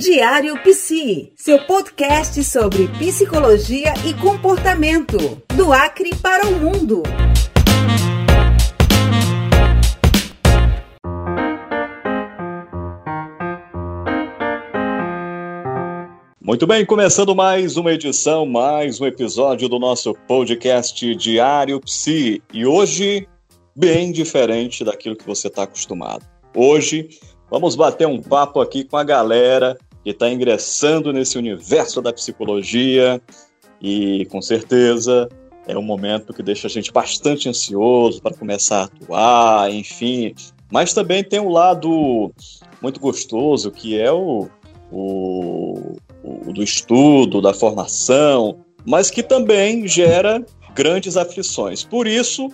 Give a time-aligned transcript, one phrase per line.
[0.00, 5.18] Diário Psi, seu podcast sobre psicologia e comportamento,
[5.54, 7.02] do Acre para o mundo.
[16.40, 22.42] Muito bem, começando mais uma edição, mais um episódio do nosso podcast Diário Psi.
[22.54, 23.28] E hoje,
[23.76, 26.24] bem diferente daquilo que você está acostumado.
[26.56, 27.10] Hoje,
[27.50, 33.20] vamos bater um papo aqui com a galera que está ingressando nesse universo da psicologia
[33.80, 35.28] e, com certeza,
[35.66, 40.34] é um momento que deixa a gente bastante ansioso para começar a atuar, enfim.
[40.70, 42.32] Mas também tem um lado
[42.80, 44.48] muito gostoso que é o,
[44.90, 50.44] o, o do estudo, da formação, mas que também gera
[50.74, 51.84] grandes aflições.
[51.84, 52.48] Por isso,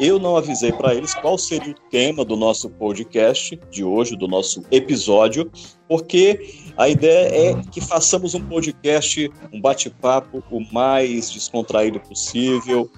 [0.00, 4.26] eu não avisei para eles qual seria o tema do nosso podcast de hoje, do
[4.26, 5.50] nosso episódio,
[5.88, 12.90] porque a ideia é que façamos um podcast, um bate-papo o mais descontraído possível,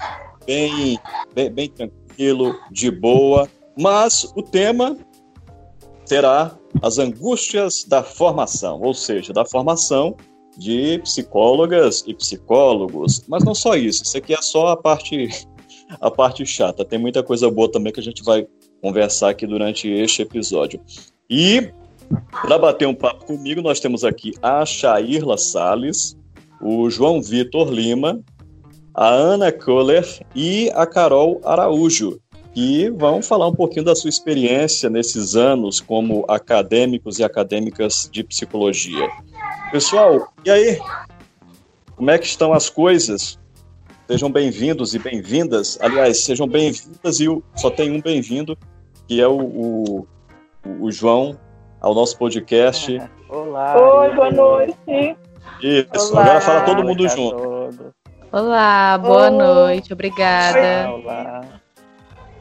[0.46, 0.98] bem,
[1.34, 4.96] bem, bem tranquilo, de boa, mas o tema
[6.04, 10.16] será as angústias da formação, ou seja, da formação
[10.56, 13.22] de psicólogas e psicólogos.
[13.28, 15.28] Mas não só isso, isso aqui é só a parte
[16.00, 16.84] a parte chata.
[16.84, 18.46] Tem muita coisa boa também que a gente vai
[18.80, 20.80] conversar aqui durante este episódio.
[21.30, 21.70] E
[22.42, 26.16] para bater um papo comigo, nós temos aqui a Shairla Sales,
[26.60, 28.20] o João Vitor Lima,
[28.94, 30.04] a Ana Kohler
[30.34, 32.20] e a Carol Araújo,
[32.54, 38.24] que vão falar um pouquinho da sua experiência nesses anos como acadêmicos e acadêmicas de
[38.24, 39.08] psicologia.
[39.70, 40.78] Pessoal, e aí?
[41.96, 43.38] Como é que estão as coisas?
[44.08, 45.76] Sejam bem-vindos e bem-vindas.
[45.80, 47.26] Aliás, sejam bem-vindas e
[47.56, 48.56] só tem um bem-vindo,
[49.08, 50.08] que é o, o,
[50.80, 51.36] o, João,
[51.86, 53.00] ao nosso podcast.
[53.28, 53.76] Olá.
[53.76, 55.16] Oi, boa noite.
[55.62, 57.94] Isso, Olá, agora fala todo mundo junto.
[58.32, 59.30] Olá, boa Oi.
[59.30, 60.90] noite, obrigada.
[60.90, 61.44] Olá.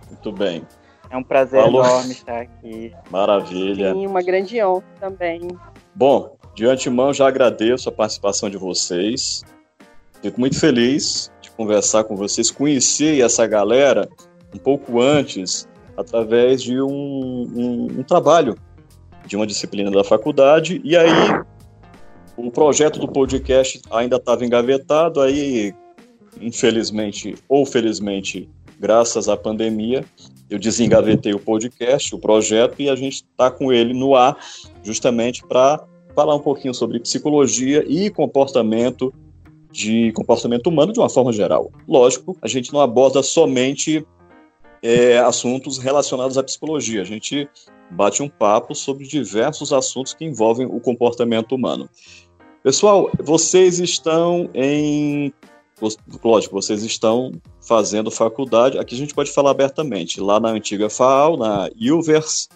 [0.09, 0.63] Muito bem.
[1.11, 1.85] É um prazer Falou.
[1.85, 2.91] enorme estar aqui.
[3.11, 3.93] Maravilha.
[3.93, 5.47] Sim, uma grande honra também.
[5.93, 9.43] Bom, de antemão já agradeço a participação de vocês.
[10.23, 14.09] Fico muito feliz conversar com vocês, conhecer essa galera
[14.53, 18.57] um pouco antes, através de um, um, um trabalho
[19.25, 21.09] de uma disciplina da faculdade, e aí
[22.37, 25.73] o projeto do podcast ainda estava engavetado, aí,
[26.39, 28.49] infelizmente ou felizmente,
[28.79, 30.03] graças à pandemia,
[30.49, 34.37] eu desengavetei o podcast, o projeto, e a gente está com ele no ar,
[34.83, 39.13] justamente para falar um pouquinho sobre psicologia e comportamento
[39.71, 41.71] de comportamento humano de uma forma geral.
[41.87, 44.05] Lógico, a gente não aborda somente
[44.81, 47.49] é, assuntos relacionados à psicologia, a gente
[47.91, 51.89] bate um papo sobre diversos assuntos que envolvem o comportamento humano.
[52.63, 55.31] Pessoal, vocês estão em.
[56.23, 57.31] Lógico, vocês estão
[57.61, 58.79] fazendo faculdade.
[58.79, 60.21] Aqui a gente pode falar abertamente.
[60.21, 62.47] Lá na antiga FAO, na Ilvers,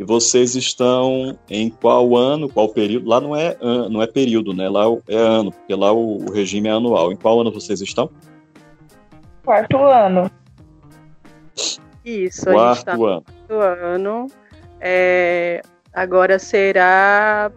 [0.00, 3.06] e vocês estão em qual ano, qual período?
[3.06, 3.54] Lá não é,
[3.90, 4.66] não é período, né?
[4.66, 7.12] Lá é ano, porque lá o, regime é anual.
[7.12, 8.08] Em qual ano vocês estão?
[9.44, 10.30] Quarto ano.
[12.02, 13.24] Isso, quarto a gente está no ano.
[13.24, 14.26] quarto ano.
[14.80, 17.50] É, agora será.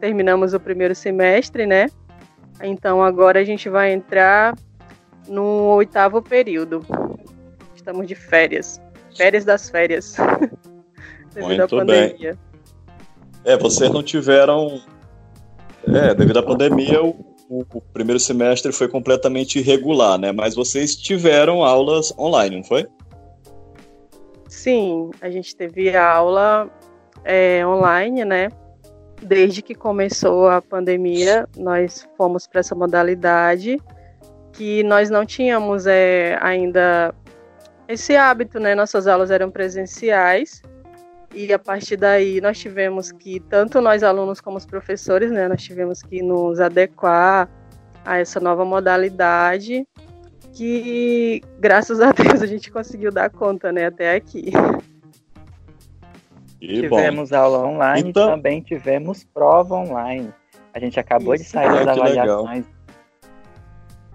[0.00, 1.86] Terminamos o primeiro semestre, né?
[2.62, 4.54] Então agora a gente vai entrar
[5.28, 6.84] no oitavo período.
[7.74, 8.80] Estamos de férias.
[9.16, 10.16] Férias das férias.
[11.34, 12.32] devido à pandemia.
[12.32, 12.52] Bem.
[13.44, 14.80] É, vocês não tiveram.
[15.86, 17.10] É, devido à pandemia, o,
[17.48, 20.30] o, o, primeiro semestre foi completamente irregular, né?
[20.30, 22.86] Mas vocês tiveram aulas online, não foi?
[24.62, 26.70] Sim, a gente teve aula
[27.24, 28.48] é, online, né?
[29.20, 33.80] Desde que começou a pandemia, nós fomos para essa modalidade
[34.52, 37.12] que nós não tínhamos é, ainda
[37.88, 38.72] esse hábito, né?
[38.76, 40.62] Nossas aulas eram presenciais
[41.34, 45.60] e a partir daí nós tivemos que, tanto nós alunos como os professores, né, nós
[45.60, 47.48] tivemos que nos adequar
[48.04, 49.84] a essa nova modalidade
[50.52, 54.52] que, graças a Deus, a gente conseguiu dar conta, né, até aqui.
[56.60, 57.36] E tivemos bom.
[57.36, 58.28] aula online então...
[58.28, 60.32] e também tivemos prova online.
[60.72, 61.44] A gente acabou Isso.
[61.44, 62.64] de sair das avaliações.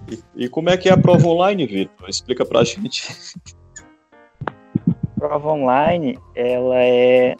[0.09, 2.07] E, e, como é que é a prova online, Vitor?
[2.07, 3.05] Explica pra gente
[5.19, 7.35] prova online, ela é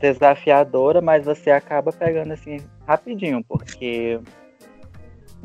[0.00, 4.20] desafiadora, mas você acaba pegando assim rapidinho, porque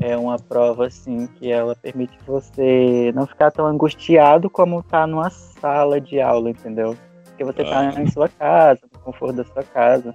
[0.00, 5.30] é uma prova assim que ela permite você não ficar tão angustiado como tá numa
[5.30, 6.96] sala de aula, entendeu?
[7.24, 8.00] Porque você tá ah.
[8.00, 10.14] em sua casa, no conforto da sua casa.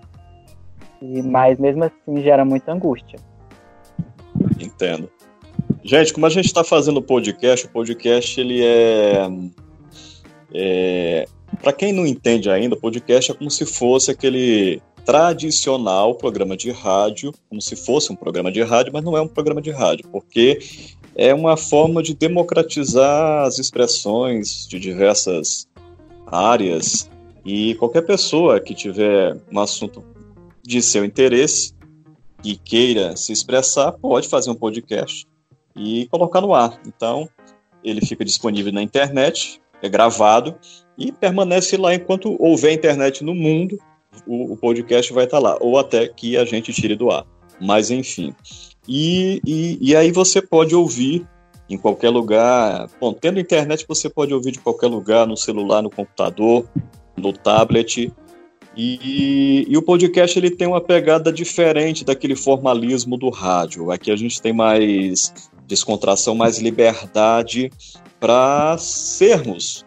[1.01, 3.19] E, mas mesmo assim gera muita angústia.
[4.59, 5.09] Entendo.
[5.83, 9.27] Gente, como a gente está fazendo podcast, o podcast ele é,
[10.53, 11.25] é
[11.61, 16.71] para quem não entende ainda, o podcast é como se fosse aquele tradicional programa de
[16.71, 20.07] rádio, como se fosse um programa de rádio, mas não é um programa de rádio,
[20.09, 20.59] porque
[21.15, 25.67] é uma forma de democratizar as expressões de diversas
[26.25, 27.09] áreas
[27.45, 30.03] e qualquer pessoa que tiver um assunto
[30.63, 31.73] de seu interesse
[32.43, 35.25] e queira se expressar pode fazer um podcast
[35.75, 36.79] e colocar no ar.
[36.87, 37.29] Então,
[37.83, 40.55] ele fica disponível na internet, é gravado
[40.97, 43.77] e permanece lá enquanto houver internet no mundo,
[44.25, 47.25] o, o podcast vai estar lá, ou até que a gente tire do ar.
[47.59, 48.33] Mas, enfim.
[48.87, 51.25] E, e, e aí você pode ouvir
[51.69, 52.89] em qualquer lugar.
[52.99, 56.65] Bom, tendo internet, você pode ouvir de qualquer lugar, no celular, no computador,
[57.15, 58.11] no tablet.
[58.75, 63.91] E, e, o podcast ele tem uma pegada diferente daquele formalismo do rádio.
[63.91, 65.31] Aqui a gente tem mais
[65.67, 67.71] descontração, mais liberdade
[68.19, 69.85] para sermos,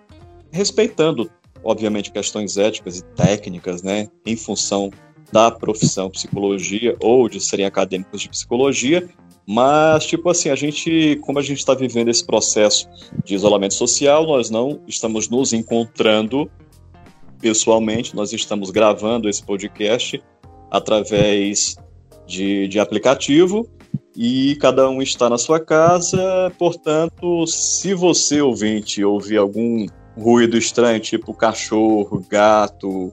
[0.51, 1.31] respeitando,
[1.67, 4.91] obviamente, questões éticas e técnicas, né, em função
[5.33, 9.09] da profissão psicologia ou de serem acadêmicos de psicologia,
[9.47, 12.89] mas, tipo assim, a gente, como a gente está vivendo esse processo
[13.25, 16.51] de isolamento social, nós não estamos nos encontrando
[17.41, 20.23] pessoalmente, nós estamos gravando esse podcast
[20.71, 21.77] através
[22.27, 23.69] de, de aplicativo
[24.17, 29.87] e cada um está na sua casa, portanto, se você ouvinte ouvir algum
[30.17, 33.13] ruído estranho, tipo cachorro, gato,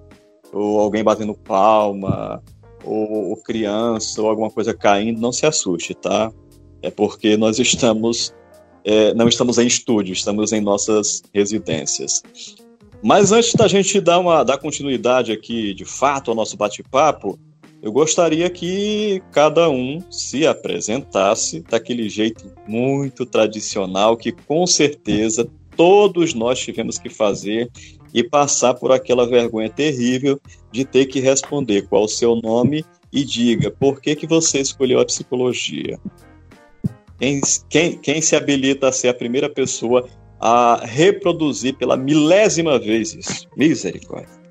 [0.52, 2.42] ou alguém batendo palma,
[2.84, 6.32] ou, ou criança, ou alguma coisa caindo, não se assuste, tá?
[6.82, 8.34] É porque nós estamos,
[8.84, 12.22] é, não estamos em estúdio, estamos em nossas residências.
[13.02, 17.38] Mas antes da gente dar, uma, dar continuidade aqui, de fato, ao nosso bate-papo,
[17.82, 26.34] eu gostaria que cada um se apresentasse daquele jeito muito tradicional que com certeza todos
[26.34, 27.70] nós tivemos que fazer
[28.14, 30.40] e passar por aquela vergonha terrível
[30.72, 35.00] de ter que responder qual o seu nome e diga por que, que você escolheu
[35.00, 36.00] a psicologia.
[37.20, 40.08] Quem, quem, quem se habilita a ser a primeira pessoa
[40.40, 43.48] a reproduzir pela milésima vez isso?
[43.56, 44.44] Misericórdia.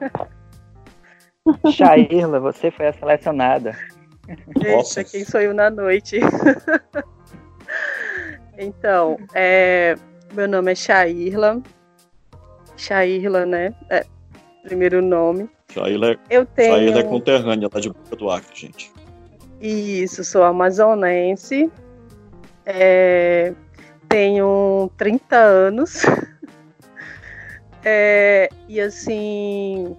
[1.72, 3.76] Shairla, você foi a selecionada.
[4.28, 6.18] Eita, quem sou eu na noite?
[8.56, 9.96] então, é,
[10.34, 11.62] meu nome é Shairla.
[12.76, 13.74] Shairla, né?
[13.88, 14.04] É,
[14.62, 15.48] primeiro nome.
[15.72, 16.74] Shairla é, eu tenho...
[16.74, 18.92] Shairla é conterrânea lá de Boca do Acre, gente.
[19.60, 21.70] Isso, sou amazonense.
[22.66, 23.52] É,
[24.08, 26.02] tenho 30 anos.
[27.86, 29.94] É, e assim,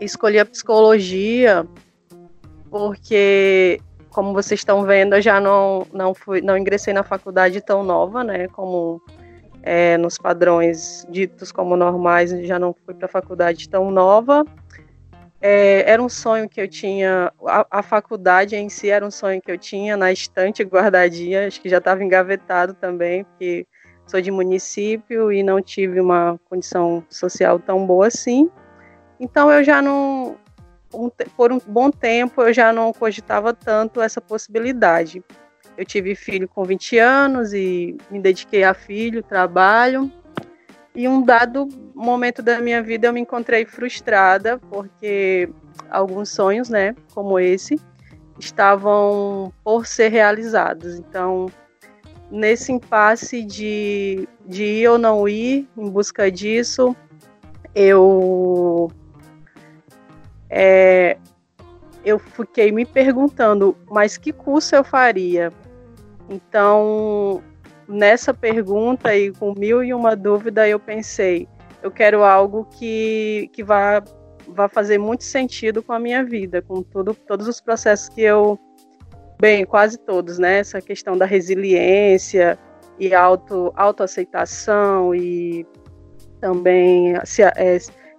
[0.00, 1.66] escolhi a psicologia
[2.70, 7.82] porque, como vocês estão vendo, eu já não, não, fui, não ingressei na faculdade tão
[7.82, 8.48] nova, né?
[8.48, 9.02] Como
[9.62, 14.44] é, nos padrões ditos como normais, já não fui para a faculdade tão nova.
[15.40, 19.40] É, era um sonho que eu tinha, a, a, faculdade em si era um sonho
[19.40, 23.64] que eu tinha na estante guardadinha, acho que já estava engavetado também, porque
[24.04, 28.50] sou de município e não tive uma condição social tão boa assim.
[29.20, 30.36] Então eu já não,
[30.92, 35.22] um, por um bom tempo, eu já não cogitava tanto essa possibilidade.
[35.76, 40.10] Eu tive filho com 20 anos e me dediquei a filho, trabalho.
[40.94, 45.48] E um dado momento da minha vida eu me encontrei frustrada porque
[45.88, 47.80] alguns sonhos, né, como esse,
[48.38, 50.96] estavam por ser realizados.
[50.96, 51.46] Então,
[52.30, 56.96] nesse impasse de, de ir ou não ir em busca disso,
[57.74, 58.90] eu
[60.50, 61.16] é,
[62.04, 65.52] eu fiquei me perguntando, mas que curso eu faria?
[66.28, 67.42] Então,
[67.86, 71.48] nessa pergunta e com mil e uma dúvida, eu pensei,
[71.82, 74.02] eu quero algo que, que vá,
[74.46, 78.58] vá fazer muito sentido com a minha vida, com tudo, todos os processos que eu,
[79.40, 80.58] bem, quase todos, né?
[80.58, 82.58] Essa questão da resiliência
[82.98, 85.66] e auto, autoaceitação e
[86.40, 87.78] também se, é,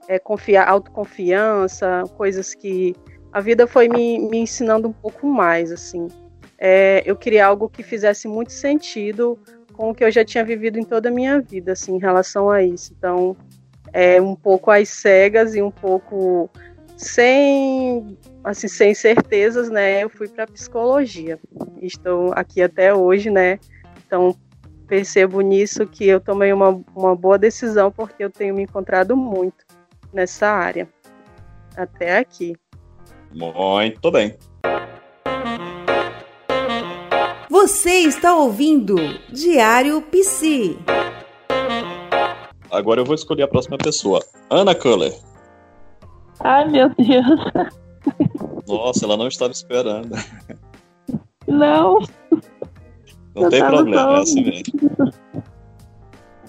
[0.10, 2.96] é, confiar, autoconfiança, coisas que
[3.32, 6.08] a vida foi me, me ensinando um pouco mais, assim.
[6.58, 9.38] É, eu queria algo que fizesse muito sentido
[9.72, 12.50] com o que eu já tinha vivido em toda a minha vida, assim, em relação
[12.50, 12.92] a isso.
[12.98, 13.38] Então,
[13.94, 16.50] é um pouco às cegas e um pouco
[16.98, 20.04] sem, assim, sem certezas, né?
[20.04, 21.38] Eu fui para psicologia.
[21.84, 23.60] Estou aqui até hoje, né?
[24.08, 24.36] Então,
[24.88, 29.69] percebo nisso que eu tomei uma, uma boa decisão porque eu tenho me encontrado muito
[30.14, 30.88] nessa área.
[31.76, 32.56] Até aqui.
[33.34, 34.38] Muito bem.
[37.50, 38.96] Você está ouvindo
[39.32, 40.78] Diário Psi.
[42.72, 44.24] Agora eu vou escolher a próxima pessoa.
[44.50, 45.14] Ana Culler.
[46.40, 47.40] Ai, meu Deus.
[48.68, 50.16] Nossa, ela não estava esperando.
[51.48, 52.00] Não.
[53.36, 54.64] Não Eu tem problema, é assim mesmo.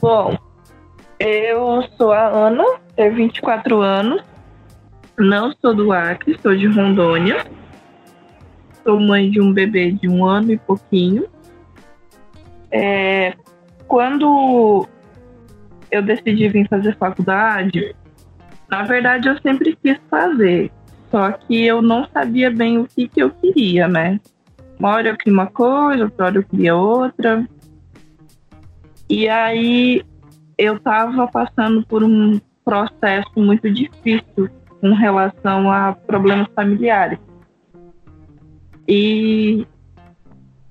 [0.00, 0.36] Bom,
[1.20, 2.64] eu sou a Ana,
[2.96, 4.22] tenho 24 anos.
[5.18, 7.46] Não sou do Acre, sou de Rondônia.
[8.82, 11.26] Sou mãe de um bebê de um ano e pouquinho.
[12.70, 13.34] É,
[13.86, 14.88] quando
[15.90, 17.94] eu decidi vir fazer faculdade,
[18.70, 20.72] na verdade eu sempre quis fazer.
[21.10, 24.18] Só que eu não sabia bem o que, que eu queria, né?
[24.78, 27.46] Uma hora eu queria uma coisa, outra hora eu queria outra.
[29.06, 30.02] E aí
[30.60, 37.18] eu estava passando por um processo muito difícil com relação a problemas familiares.
[38.86, 39.66] E,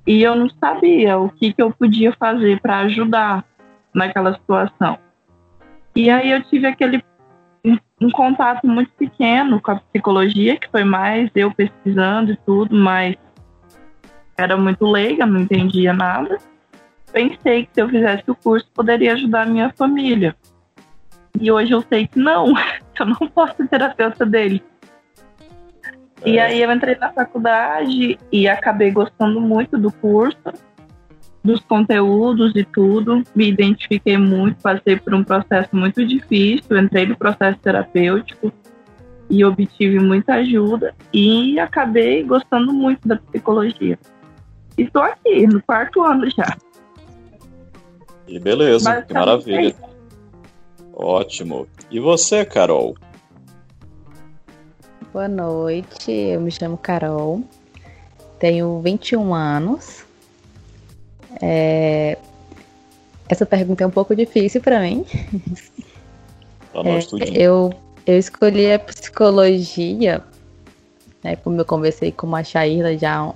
[0.06, 3.44] e eu não sabia o que, que eu podia fazer para ajudar
[3.92, 5.00] naquela situação.
[5.96, 7.04] E aí eu tive aquele
[7.66, 13.16] um, contato muito pequeno com a psicologia, que foi mais eu pesquisando e tudo, mas
[14.38, 16.38] era muito leiga, não entendia nada
[17.12, 20.36] pensei que se eu fizesse o curso poderia ajudar a minha família.
[21.40, 22.54] E hoje eu sei que não,
[23.00, 24.64] eu não posso ser terapeuta dele.
[26.26, 26.44] E É.
[26.44, 30.38] aí eu entrei na faculdade e acabei gostando muito do curso,
[31.44, 33.24] dos conteúdos e tudo.
[33.34, 38.52] Me identifiquei muito, passei por um processo muito difícil, entrei no processo terapêutico
[39.30, 43.98] e obtive muita ajuda e acabei gostando muito da psicologia.
[44.78, 46.58] Estou aqui, no quarto ano já.
[48.30, 49.76] E beleza, que maravilha.
[49.82, 49.90] é.
[50.94, 51.68] Ótimo.
[51.90, 52.96] E você, Carol?
[55.12, 57.42] Boa noite, eu me chamo Carol,
[58.38, 60.06] tenho 21 anos.
[61.42, 62.18] É,
[63.28, 65.04] Essa pergunta é um pouco difícil para mim.
[66.72, 67.36] Pra nós tudinho.
[67.36, 67.74] Eu,
[68.06, 70.24] eu escolhi a psicologia,
[71.24, 73.34] né, como eu conversei com a Shaila já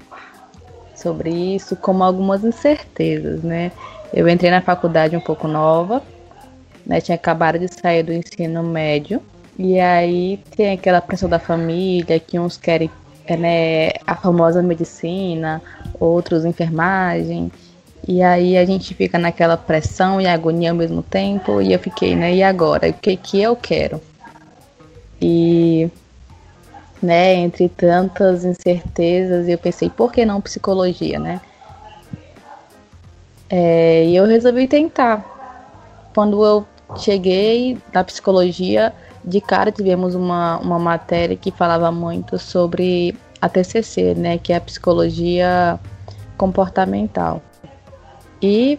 [0.95, 3.71] sobre isso, como algumas incertezas, né?
[4.13, 6.03] Eu entrei na faculdade um pouco nova,
[6.85, 7.01] né?
[7.01, 9.21] Tinha acabado de sair do ensino médio.
[9.57, 12.89] E aí tem aquela pressão da família, que uns querem
[13.25, 15.61] é, né, a famosa medicina,
[15.99, 17.51] outros enfermagem.
[18.07, 21.61] E aí a gente fica naquela pressão e agonia ao mesmo tempo.
[21.61, 22.35] E eu fiquei, né?
[22.35, 22.89] E agora?
[22.89, 23.99] O que, que eu quero?
[25.21, 25.89] E,
[27.01, 31.39] né, entre tantas incertezas, eu pensei, por que não psicologia, né?
[33.49, 35.23] É, e eu resolvi tentar.
[36.13, 36.65] Quando eu
[36.97, 44.15] cheguei na psicologia, de cara tivemos uma, uma matéria que falava muito sobre a TCC,
[44.15, 45.79] né, que é a psicologia
[46.37, 47.41] comportamental.
[48.41, 48.77] E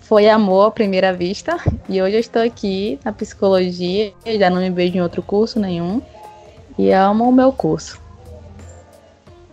[0.00, 1.58] foi amor à primeira vista,
[1.88, 6.00] e hoje eu estou aqui na psicologia, já não me vejo em outro curso nenhum,
[6.78, 8.00] e amo o meu curso.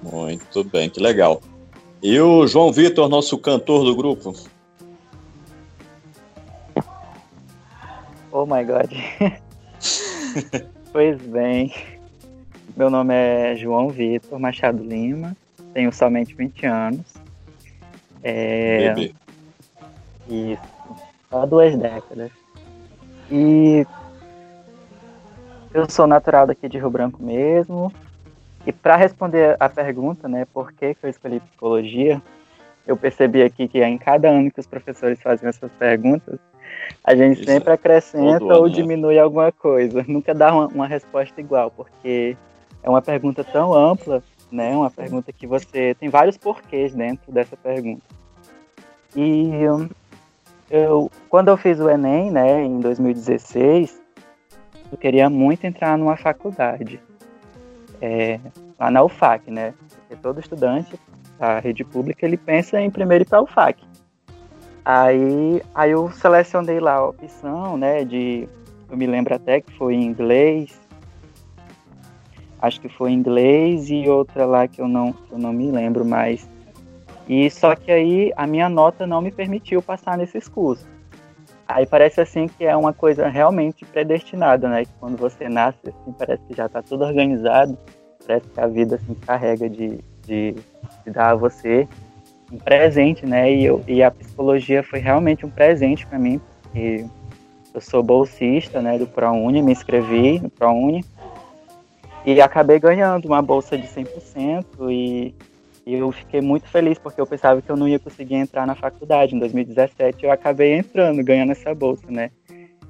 [0.02, 1.42] Muito bem, que legal.
[2.04, 4.34] E o João Vitor, nosso cantor do grupo?
[8.32, 8.92] Oh my god.
[10.92, 11.72] pois bem,
[12.76, 15.38] meu nome é João Vitor Machado Lima,
[15.76, 17.06] tenho somente 20 anos.
[18.24, 19.14] É, Bebê.
[20.28, 20.62] Isso,
[21.30, 22.32] só duas décadas.
[23.30, 23.86] E
[25.72, 27.94] eu sou natural daqui de Rio Branco mesmo.
[28.66, 32.22] E para responder a pergunta, né, por que, que eu escolhi psicologia,
[32.86, 36.40] eu percebi aqui que em cada ano que os professores fazem essas perguntas,
[37.04, 37.74] a gente Isso sempre é.
[37.74, 38.74] acrescenta ano, ou né?
[38.74, 40.04] diminui alguma coisa.
[40.08, 42.38] Nunca dá uma, uma resposta igual, porque
[42.84, 44.76] é uma pergunta tão ampla, né?
[44.76, 48.04] Uma pergunta que você tem vários porquês dentro dessa pergunta.
[49.16, 49.90] E hum,
[50.70, 54.02] eu, quando eu fiz o Enem, né, em 2016,
[54.92, 57.02] eu queria muito entrar numa faculdade,
[58.02, 58.40] é,
[58.80, 59.74] lá na UFAC, né?
[59.90, 61.00] Porque todo estudante
[61.40, 63.84] da rede pública ele pensa em primeiro ir para a UFAC.
[64.84, 68.50] Aí, aí eu selecionei lá a opção, né, de,
[68.90, 70.80] eu me lembro até que foi em inglês,
[72.60, 76.04] acho que foi em inglês e outra lá que eu não, eu não me lembro
[76.04, 76.50] mais.
[77.30, 80.88] E só que aí a minha nota não me permitiu passar nesses cursos.
[81.74, 84.86] Aí parece assim que é uma coisa realmente predestinada, né?
[84.86, 87.78] Que quando você nasce, assim, parece que já está tudo organizado,
[88.26, 90.56] parece que a vida assim, carrega de, de,
[91.06, 91.88] de dar a você
[92.52, 93.52] um presente, né?
[93.52, 97.06] E, eu, e a psicologia foi realmente um presente para mim, porque
[97.74, 101.06] eu sou bolsista, né, do ProUni, me inscrevi no ProUni.
[102.26, 105.34] e acabei ganhando uma bolsa de 100% e
[105.86, 109.36] eu fiquei muito feliz porque eu pensava que eu não ia conseguir entrar na faculdade.
[109.36, 112.32] Em 2017 eu acabei entrando, ganhando essa bolsa, né?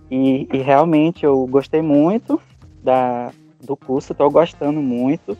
[0.09, 2.41] E, e realmente eu gostei muito
[2.83, 3.31] da,
[3.63, 5.37] do curso, estou gostando muito.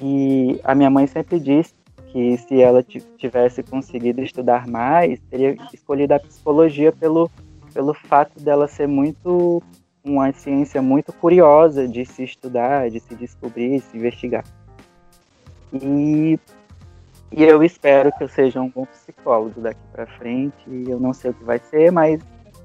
[0.00, 1.74] E a minha mãe sempre disse
[2.10, 7.30] que se ela tivesse conseguido estudar mais, teria escolhido a psicologia pelo,
[7.74, 9.62] pelo fato dela ser muito
[10.02, 14.44] uma ciência muito curiosa de se estudar, de se descobrir, se investigar.
[15.72, 16.38] E,
[17.30, 20.56] e eu espero que eu seja um bom psicólogo daqui para frente.
[20.66, 22.20] Eu não sei o que vai ser, mas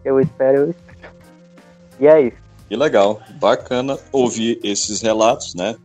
[0.06, 1.14] eu espero, eu espero.
[2.00, 2.38] E é isso.
[2.68, 5.76] Que legal, bacana ouvir esses relatos, né?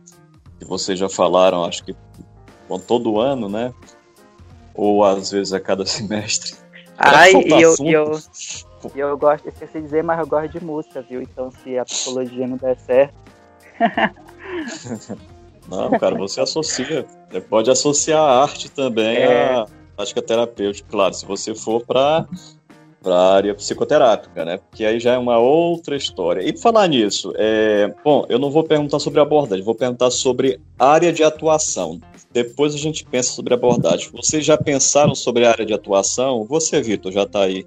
[0.57, 1.95] Que vocês já falaram, acho que
[2.67, 3.73] bom, todo ano, né?
[4.73, 6.55] Ou às vezes a cada semestre.
[6.97, 8.19] Ai, e eu, eu,
[8.95, 11.21] e eu gosto, esqueci de dizer, mas eu gosto de música, viu?
[11.21, 13.13] Então se a psicologia não der certo.
[15.69, 17.05] não, cara, você associa.
[17.29, 19.53] Você pode associar a arte também é.
[19.53, 22.27] à prática terapêutica, claro, se você for para
[23.01, 24.57] para a área psicoterápica, né?
[24.57, 26.41] Porque aí já é uma outra história.
[26.41, 27.93] E falar nisso, é...
[28.03, 32.01] bom, eu não vou perguntar sobre abordagem, vou perguntar sobre área de atuação.
[32.29, 34.09] Depois a gente pensa sobre abordagem.
[34.11, 36.43] Vocês já pensaram sobre a área de atuação?
[36.43, 37.65] Você, Vitor, já está aí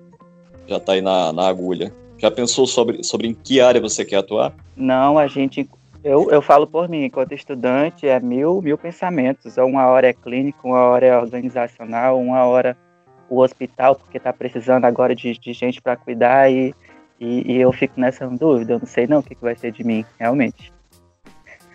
[0.66, 1.92] já está aí na, na agulha.
[2.18, 4.54] Já pensou sobre, sobre em que área você quer atuar?
[4.76, 5.68] Não, a gente.
[6.04, 9.56] Eu, eu falo por mim, enquanto estudante, é mil, mil pensamentos.
[9.56, 12.76] Uma hora é clínico, uma hora é organizacional, uma hora
[13.28, 16.75] o hospital, porque está precisando agora de, de gente para cuidar e,
[17.18, 18.75] e, e, eu fico nessa dúvida.
[18.75, 20.73] Eu não sei não o que, que vai ser de mim, realmente.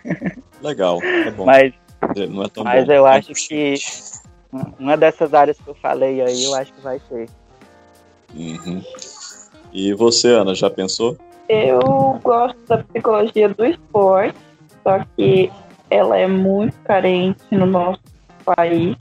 [0.62, 1.46] Legal, é bom.
[1.46, 1.74] Mas,
[2.16, 2.92] é, não é tão mas bom.
[2.92, 3.74] eu acho que
[4.78, 7.28] uma dessas áreas que eu falei aí, eu acho que vai ser.
[8.34, 8.82] Uhum.
[9.72, 11.16] E você, Ana, já pensou?
[11.48, 14.38] Eu gosto da psicologia do esporte,
[14.82, 15.50] só que
[15.90, 18.02] ela é muito carente no nosso
[18.44, 18.96] país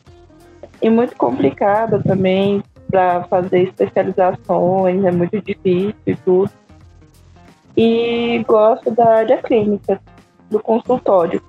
[0.82, 6.52] e muito complicada também para fazer especializações, é muito difícil e tudo.
[7.76, 10.00] E gosto da área clínica,
[10.50, 11.42] do consultório.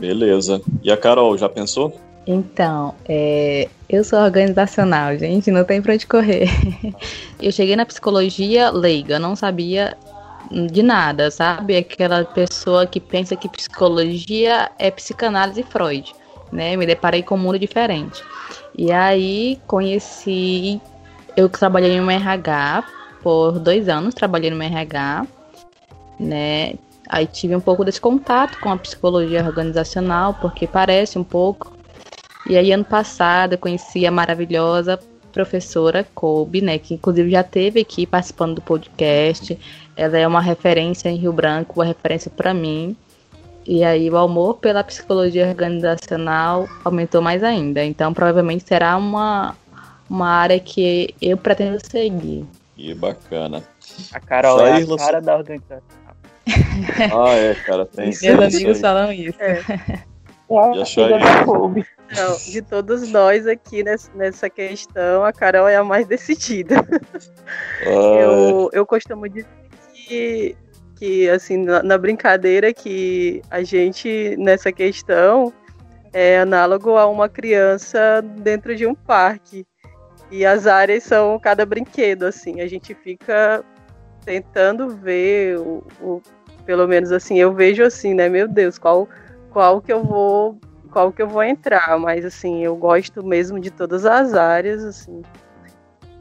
[0.00, 0.60] Beleza.
[0.82, 1.92] E a Carol, já pensou?
[2.26, 6.48] Então, é, eu sou organizacional, gente, não tem pra onde correr.
[7.40, 9.96] eu cheguei na psicologia leiga, não sabia
[10.50, 11.76] de nada, sabe?
[11.76, 16.14] Aquela pessoa que pensa que psicologia é psicanálise Freud,
[16.52, 16.76] né?
[16.76, 18.22] Me deparei com um mundo diferente.
[18.76, 20.80] E aí conheci,
[21.36, 22.84] eu trabalhei no RH
[23.22, 25.26] por dois anos, trabalhei no RH,
[26.18, 26.74] né?
[27.08, 31.76] Aí tive um pouco desse contato com a psicologia organizacional, porque parece um pouco
[32.48, 35.00] e aí, ano passado, eu conheci a maravilhosa
[35.36, 39.58] professora Kobe, né, que inclusive já teve aqui participando do podcast.
[39.94, 42.96] Ela é uma referência em Rio Branco, uma referência para mim.
[43.66, 47.84] E aí o amor pela psicologia organizacional aumentou mais ainda.
[47.84, 49.54] Então provavelmente será uma,
[50.08, 52.46] uma área que eu pretendo seguir.
[52.74, 53.62] Que bacana.
[54.14, 55.82] A Carol é a cara da organização.
[57.12, 59.36] ah, é, cara, tem Meus amigos falam isso.
[59.38, 59.60] É.
[62.14, 63.82] Não, de todos nós aqui
[64.14, 66.76] nessa questão, a Carol é a mais decidida.
[67.84, 69.46] Ah, eu, eu costumo dizer
[69.92, 70.56] que,
[70.96, 75.52] que assim, na, na, brincadeira, que a gente, nessa questão,
[76.12, 79.66] é análogo a uma criança dentro de um parque.
[80.30, 82.60] E as áreas são cada brinquedo, assim.
[82.60, 83.64] A gente fica
[84.24, 86.22] tentando ver, o, o
[86.64, 88.28] pelo menos assim, eu vejo assim, né?
[88.28, 89.08] Meu Deus, qual
[89.50, 90.60] qual que eu vou
[90.96, 95.20] qual que eu vou entrar, mas assim, eu gosto mesmo de todas as áreas, assim.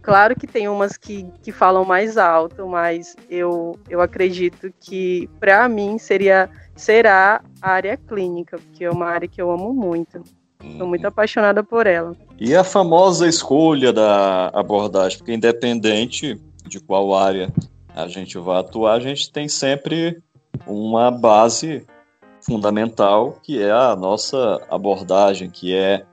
[0.02, 5.70] Claro que tem umas que, que falam mais alto, mas eu, eu acredito que para
[5.70, 10.22] mim seria será a área clínica, porque é uma área que eu amo muito.
[10.62, 11.08] Estou muito uhum.
[11.08, 12.12] apaixonada por ela.
[12.38, 17.50] E a famosa escolha da abordagem, porque independente de qual área
[17.96, 20.22] a gente vai atuar, a gente tem sempre
[20.68, 21.88] uma base
[22.46, 26.06] fundamental, que é a nossa abordagem, que é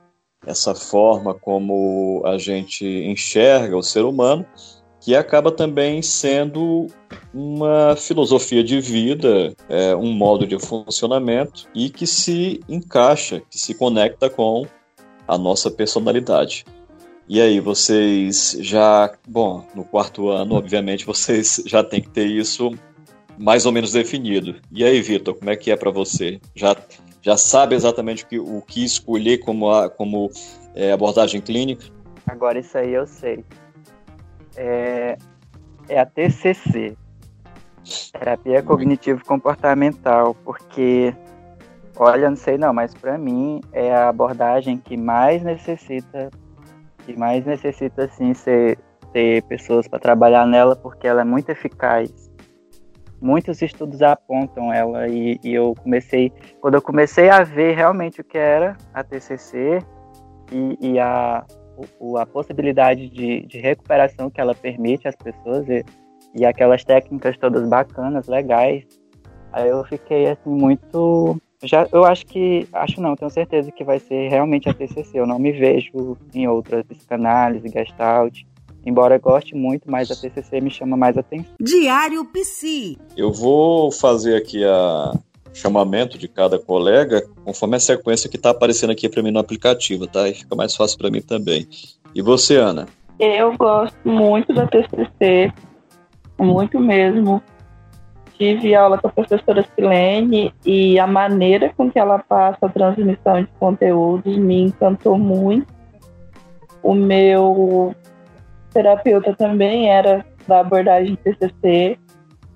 [0.45, 4.45] essa forma como a gente enxerga o ser humano,
[4.99, 6.87] que acaba também sendo
[7.33, 13.73] uma filosofia de vida, é, um modo de funcionamento e que se encaixa, que se
[13.73, 14.65] conecta com
[15.27, 16.65] a nossa personalidade.
[17.27, 22.71] E aí, vocês já, bom, no quarto ano, obviamente, vocês já têm que ter isso
[23.37, 24.55] mais ou menos definido.
[24.71, 26.39] E aí, Vitor, como é que é para você?
[26.55, 26.75] Já,
[27.21, 30.29] já sabe exatamente o que, o que escolher como, a, como
[30.75, 31.85] é, abordagem clínica?
[32.27, 33.43] Agora isso aí eu sei.
[34.55, 35.17] É,
[35.89, 36.95] é a TCC,
[38.11, 41.13] Terapia Cognitivo Comportamental, porque
[41.95, 46.31] Olha, não sei não, mas para mim é a abordagem que mais necessita,
[47.05, 48.79] que mais necessita assim ser
[49.11, 52.11] ter pessoas para trabalhar nela, porque ela é muito eficaz.
[53.23, 58.23] Muitos estudos apontam ela e, e eu comecei, quando eu comecei a ver realmente o
[58.23, 59.79] que era a TCC
[60.51, 61.45] e, e a,
[62.01, 65.85] o, a possibilidade de, de recuperação que ela permite às pessoas e,
[66.35, 68.83] e aquelas técnicas todas bacanas, legais,
[69.53, 73.99] aí eu fiquei assim muito já eu acho que acho não tenho certeza que vai
[73.99, 78.41] ser realmente a TCC eu não me vejo em outras psicanálise gestalt
[78.85, 81.53] embora goste muito mas a TCC me chama mais atenção.
[81.59, 85.11] Diário Psi eu vou fazer aqui a
[85.53, 90.07] chamamento de cada colega conforme a sequência que está aparecendo aqui para mim no aplicativo
[90.07, 90.27] tá?
[90.27, 91.67] E fica mais fácil para mim também.
[92.15, 92.87] E você Ana?
[93.19, 95.51] Eu gosto muito da TCC
[96.37, 97.41] muito mesmo.
[98.37, 103.41] Tive aula com a professora Silene e a maneira com que ela passa a transmissão
[103.41, 105.67] de conteúdos me encantou muito.
[106.81, 107.95] O meu
[108.73, 111.97] terapeuta também era da abordagem TCC.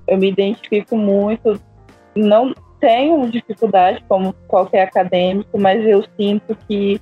[0.08, 1.60] Eu me identifico muito.
[2.16, 7.00] Não tenho dificuldade como qualquer acadêmico, mas eu sinto que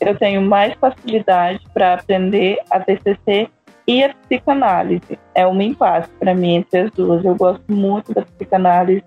[0.00, 3.48] eu tenho mais facilidade para aprender a TCC
[3.86, 5.18] e a psicanálise.
[5.34, 7.24] É um impasse para mim entre as duas.
[7.24, 9.04] Eu gosto muito da psicanálise,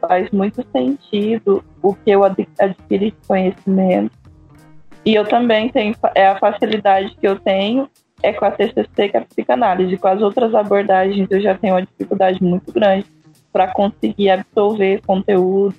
[0.00, 4.16] faz muito sentido o que eu adquiri de conhecimento.
[5.04, 7.88] E eu também tenho é a facilidade que eu tenho
[8.22, 9.96] é com a TCC, que é a psicanálise.
[9.96, 13.06] Com as outras abordagens, eu já tenho uma dificuldade muito grande
[13.52, 15.76] para conseguir absorver conteúdo.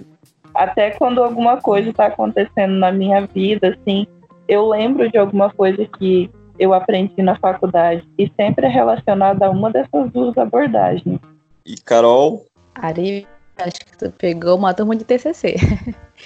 [0.54, 4.08] Até quando alguma coisa está acontecendo na minha vida, assim,
[4.48, 9.50] eu lembro de alguma coisa que eu aprendi na faculdade e sempre é relacionada a
[9.50, 11.20] uma dessas duas abordagens.
[11.66, 12.46] E Carol?
[12.76, 15.56] Ari, acho que tu pegou uma turma de TCC.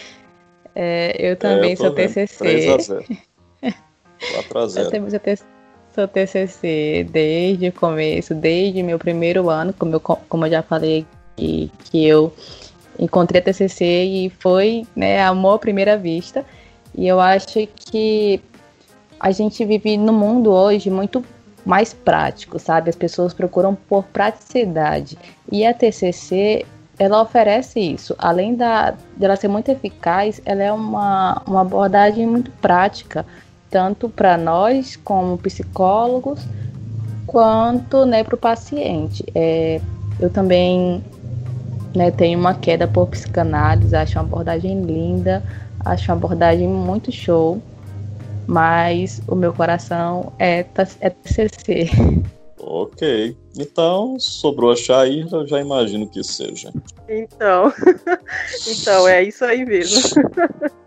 [0.73, 2.07] é, eu também é, eu sou vendo.
[2.07, 2.37] TCC.
[2.37, 3.05] 3 a 0.
[4.33, 4.85] 4 a 0.
[4.85, 5.52] Eu também sou TCC
[7.11, 12.05] desde o começo, desde meu primeiro ano, como eu, como eu já falei que, que
[12.05, 12.33] eu
[12.99, 16.45] encontrei a TCC e foi né, amor à primeira vista.
[16.95, 18.41] E eu acho que
[19.19, 21.23] a gente vive no mundo hoje muito
[21.65, 22.89] mais prático, sabe?
[22.89, 25.17] As pessoas procuram por praticidade.
[25.51, 26.65] E a TCC,
[26.99, 28.15] ela oferece isso.
[28.17, 33.25] Além da, dela ser muito eficaz, ela é uma, uma abordagem muito prática,
[33.73, 36.45] tanto para nós como psicólogos,
[37.25, 39.25] quanto né, para o paciente.
[39.33, 39.81] É,
[40.19, 41.03] eu também
[41.95, 45.43] né, tenho uma queda por psicanálise, acho uma abordagem linda,
[45.83, 47.59] acho uma abordagem muito show
[48.45, 50.65] mas o meu coração é,
[50.99, 51.89] é TCC.
[52.65, 53.35] Ok.
[53.59, 56.71] Então, sobrou a Shair, eu já imagino que seja.
[57.09, 57.73] Então,
[58.65, 60.01] então é isso aí mesmo.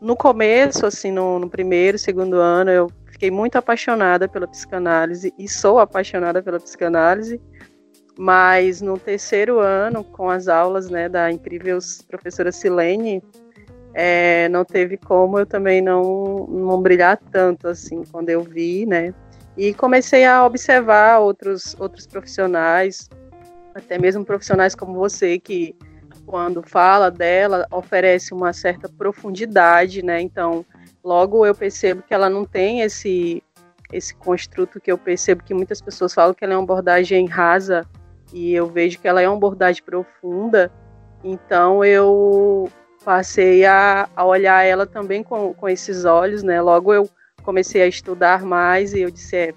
[0.00, 5.48] no começo, assim, no, no primeiro, segundo ano, eu fiquei muito apaixonada pela psicanálise e
[5.48, 7.40] sou apaixonada pela psicanálise.
[8.18, 13.22] Mas no terceiro ano, com as aulas né, da incrível professora Silene,
[13.92, 19.14] é, não teve como eu também não, não brilhar tanto assim quando eu vi, né?
[19.56, 23.08] E comecei a observar outros, outros profissionais,
[23.74, 25.74] até mesmo profissionais como você, que
[26.26, 30.20] quando fala dela oferece uma certa profundidade, né?
[30.20, 30.66] Então,
[31.02, 33.42] logo eu percebo que ela não tem esse
[33.92, 37.86] esse construto que eu percebo que muitas pessoas falam que ela é uma abordagem rasa
[38.32, 40.72] e eu vejo que ela é uma abordagem profunda.
[41.22, 42.68] Então eu
[43.04, 46.60] passei a, a olhar ela também com, com esses olhos, né?
[46.60, 47.08] Logo eu
[47.44, 49.54] comecei a estudar mais e eu disse, é,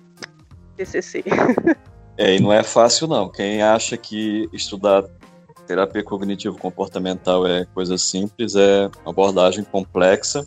[0.77, 1.23] TCC.
[2.21, 3.31] É, e não é fácil não.
[3.31, 5.05] Quem acha que estudar
[5.69, 10.43] terapia cognitivo-comportamental é coisa simples, é uma abordagem complexa,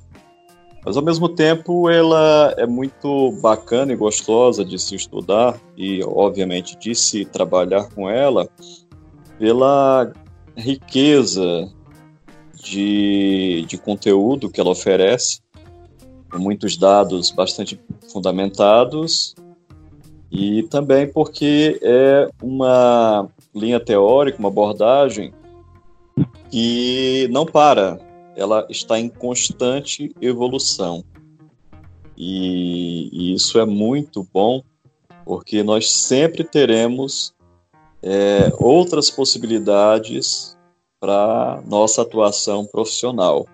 [0.85, 6.77] mas ao mesmo tempo ela é muito bacana e gostosa de se estudar e, obviamente,
[6.77, 8.49] de se trabalhar com ela
[9.39, 10.13] pela
[10.57, 11.73] riqueza
[12.57, 15.41] de, de conteúdo que ela oferece,
[16.33, 17.81] com muitos dados bastante
[18.13, 19.37] fundamentados,
[20.33, 25.35] e também porque é uma linha teórica, uma abordagem
[26.51, 28.01] que não para,
[28.35, 31.05] ela está em constante evolução.
[32.17, 34.63] E, e isso é muito bom,
[35.23, 37.35] porque nós sempre teremos
[38.03, 40.57] é, outras possibilidades
[40.99, 43.47] para nossa atuação profissional.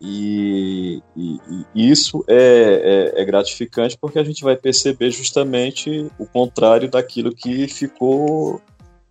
[0.00, 1.40] E, e,
[1.74, 7.34] e isso é, é, é, gratificante porque a gente vai perceber justamente o contrário daquilo
[7.34, 8.60] que ficou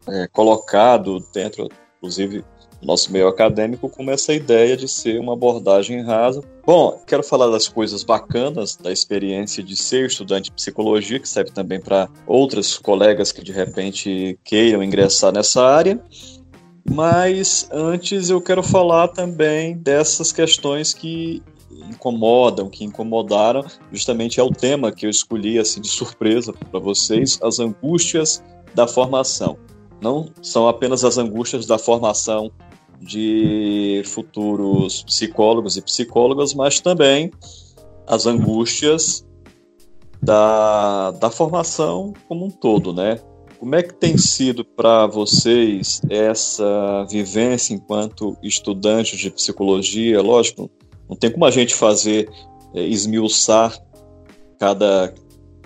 [0.08, 2.44] é, colocado dentro, inclusive
[2.82, 6.42] nosso meio acadêmico como essa ideia de ser uma abordagem rasa.
[6.66, 11.52] Bom, quero falar das coisas bacanas da experiência de ser estudante de psicologia, que serve
[11.52, 16.00] também para outros colegas que de repente queiram ingressar nessa área.
[16.90, 21.44] Mas antes eu quero falar também dessas questões que
[21.90, 27.40] incomodam, que incomodaram, justamente é o tema que eu escolhi assim de surpresa para vocês,
[27.42, 29.58] as angústias da formação.
[30.02, 32.52] Não são apenas as angústias da formação
[33.02, 37.32] de futuros psicólogos e psicólogas, mas também
[38.08, 39.26] as angústias
[40.22, 43.20] da, da formação como um todo, né?
[43.60, 50.22] Como é que tem sido para vocês essa vivência enquanto estudantes de psicologia?
[50.22, 50.70] Lógico,
[51.10, 52.30] não tem como a gente fazer
[52.76, 53.76] é, esmiuçar
[54.60, 55.14] cada,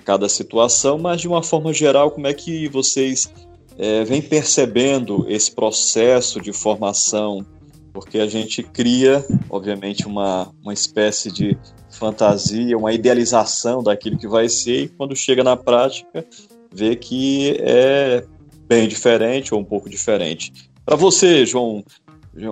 [0.05, 3.31] cada situação, mas de uma forma geral, como é que vocês
[3.77, 7.45] é, vem percebendo esse processo de formação,
[7.91, 11.57] porque a gente cria, obviamente, uma, uma espécie de
[11.89, 16.25] fantasia, uma idealização daquilo que vai ser, e quando chega na prática,
[16.73, 18.23] vê que é
[18.67, 20.71] bem diferente ou um pouco diferente.
[20.85, 21.83] Para você, João,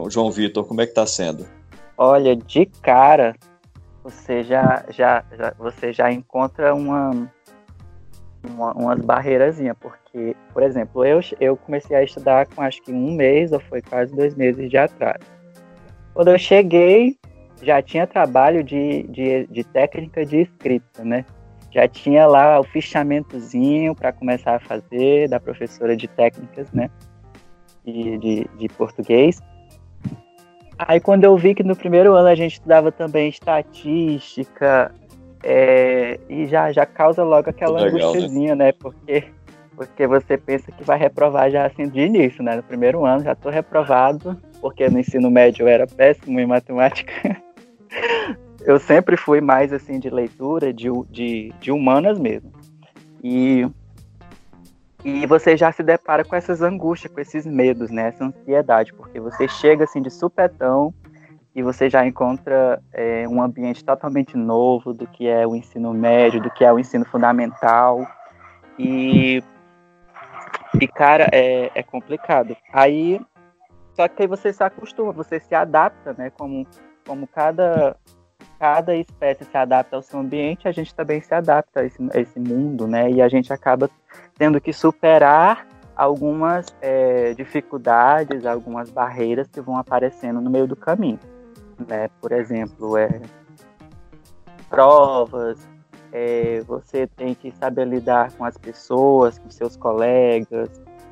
[0.10, 1.47] João Vitor, como é que está sendo?
[1.97, 3.36] Olha, de cara,
[4.03, 7.32] você já, já, já, você já encontra uma,
[8.43, 13.13] uma, umas barreirazinhas, porque, por exemplo, eu, eu comecei a estudar com acho que um
[13.13, 15.25] mês, ou foi quase dois meses de atraso.
[16.13, 17.17] Quando eu cheguei,
[17.62, 21.25] já tinha trabalho de, de, de técnica de escrita, né?
[21.71, 26.89] Já tinha lá o fichamentozinho para começar a fazer, da professora de técnicas, né?
[27.86, 29.39] De, de, de português.
[30.77, 34.91] Aí quando eu vi que no primeiro ano a gente estudava também estatística,
[35.43, 38.55] é, e já, já causa logo aquela Legal, né?
[38.55, 38.71] né?
[38.73, 39.25] Porque,
[39.75, 42.55] porque você pensa que vai reprovar já assim de início, né?
[42.55, 47.13] No primeiro ano já estou reprovado, porque no ensino médio eu era péssimo em matemática.
[48.62, 52.52] eu sempre fui mais assim de leitura, de, de, de humanas mesmo.
[53.24, 53.67] E,
[55.04, 58.10] e você já se depara com essas angústias, com esses medos, né?
[58.10, 60.93] Essa ansiedade, porque você chega assim de supetão
[61.56, 66.41] e você já encontra é, um ambiente totalmente novo do que é o ensino médio,
[66.41, 68.06] do que é o ensino fundamental.
[68.78, 69.43] E,
[70.80, 72.56] e cara, é, é complicado.
[72.72, 73.19] Aí,
[73.93, 76.30] só que aí você se acostuma, você se adapta, né?
[76.30, 76.65] Como,
[77.06, 77.98] como cada,
[78.60, 82.19] cada espécie se adapta ao seu ambiente, a gente também se adapta a esse, a
[82.19, 83.10] esse mundo, né?
[83.10, 83.89] E a gente acaba
[84.38, 91.19] tendo que superar algumas é, dificuldades, algumas barreiras que vão aparecendo no meio do caminho
[91.88, 92.10] né?
[92.19, 93.22] Por exemplo, é,
[94.69, 95.58] provas,
[96.12, 100.69] é, você tem que saber lidar com as pessoas, com seus colegas,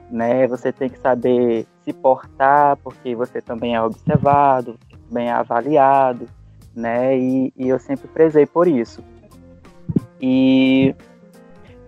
[0.09, 0.47] né?
[0.47, 4.77] Você tem que saber se portar, porque você também é observado,
[5.11, 6.27] bem é avaliado,
[6.77, 7.17] né?
[7.17, 9.03] E, e eu sempre prezei por isso.
[10.21, 10.95] E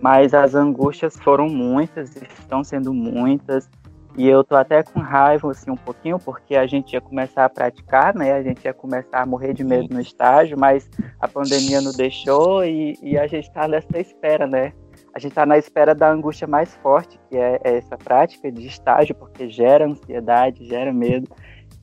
[0.00, 3.68] mas as angústias foram muitas, estão sendo muitas.
[4.16, 7.48] E eu tô até com raiva, assim, um pouquinho, porque a gente ia começar a
[7.48, 8.32] praticar, né?
[8.32, 10.88] A gente ia começar a morrer de medo no estágio, mas
[11.20, 14.72] a pandemia não deixou e, e a gente tá nessa espera, né?
[15.14, 18.66] A gente tá na espera da angústia mais forte, que é, é essa prática de
[18.66, 21.28] estágio, porque gera ansiedade, gera medo.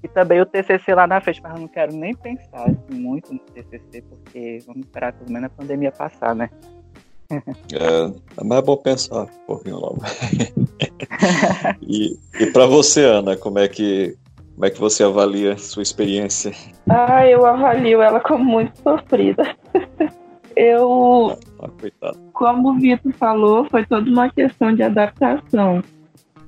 [0.04, 3.40] E também o TCC lá na frente, mas eu não quero nem pensar muito no
[3.40, 6.50] TCC, porque vamos esperar pelo menos a pandemia passar, né?
[7.30, 10.02] É, é mais bom pensar um pouquinho logo.
[11.82, 14.16] e e para você, Ana, como é que
[14.58, 16.52] como é que você avalia sua experiência?
[16.90, 19.56] Ah, eu avalio ela como muito sofrida.
[20.56, 25.84] eu, ah, como o Vitor falou, foi toda uma questão de adaptação.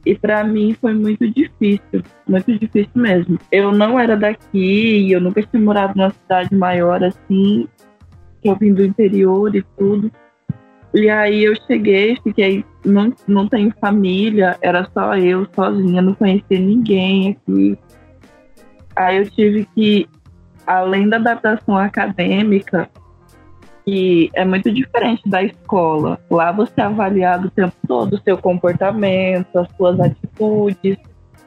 [0.06, 3.38] E para mim foi muito difícil, muito difícil mesmo.
[3.52, 7.68] Eu não era daqui, eu nunca tinha morado numa cidade maior assim,
[8.42, 10.12] que eu vim do interior e tudo.
[10.94, 16.60] E aí eu cheguei, fiquei, não, não tenho família, era só eu sozinha, não conhecia
[16.60, 17.78] ninguém aqui.
[18.96, 20.08] Aí eu tive que,
[20.66, 22.90] além da adaptação acadêmica,
[23.86, 26.20] que é muito diferente da escola.
[26.30, 30.98] Lá você é avaliado o tempo todo o seu comportamento, as suas atitudes,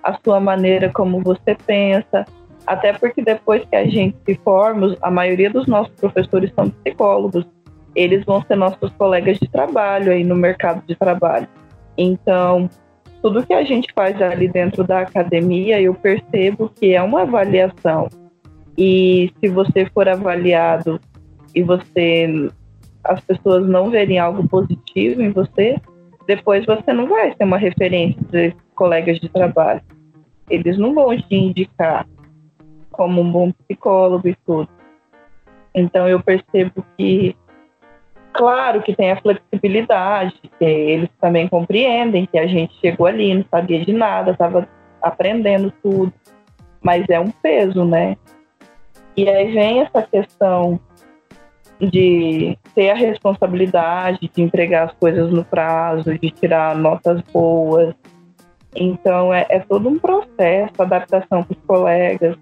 [0.03, 2.25] a sua maneira como você pensa.
[2.67, 7.47] Até porque depois que a gente se forma, a maioria dos nossos professores são psicólogos
[7.95, 11.49] eles vão ser nossos colegas de trabalho aí no mercado de trabalho.
[11.97, 12.69] Então,
[13.21, 18.09] tudo que a gente faz ali dentro da academia, eu percebo que é uma avaliação.
[18.77, 20.99] E se você for avaliado
[21.55, 22.51] e você
[23.05, 25.81] as pessoas não verem algo positivo em você,
[26.27, 29.83] depois você não vai ser uma referência de colegas de trabalho.
[30.49, 32.07] eles não vão te indicar
[32.91, 34.69] como um bom psicólogo e tudo.
[35.75, 37.35] Então eu percebo que,
[38.33, 43.45] claro que tem a flexibilidade, que eles também compreendem que a gente chegou ali, não
[43.51, 44.69] sabia de nada, estava
[45.01, 46.13] aprendendo tudo,
[46.83, 48.17] mas é um peso, né?
[49.17, 50.79] E aí vem essa questão
[51.91, 57.95] de ter a responsabilidade de entregar as coisas no prazo, de tirar notas boas.
[58.75, 62.37] Então é, é todo um processo, adaptação com os colegas.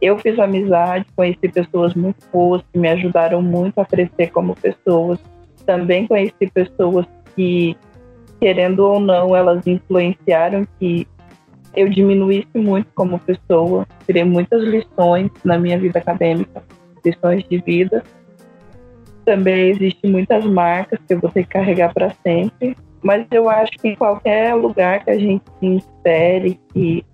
[0.00, 5.18] Eu fiz amizade, conheci pessoas muito boas que me ajudaram muito a crescer como pessoas.
[5.64, 7.76] Também conheci pessoas que,
[8.40, 11.06] querendo ou não, elas influenciaram que
[11.76, 13.86] eu diminuísse muito como pessoa.
[14.06, 16.62] Tirei muitas lições na minha vida acadêmica,
[17.04, 18.02] lições de vida
[19.24, 22.76] também existem muitas marcas que ter que carregar para sempre.
[23.02, 27.04] Mas eu acho que em qualquer lugar que a gente se insere, que,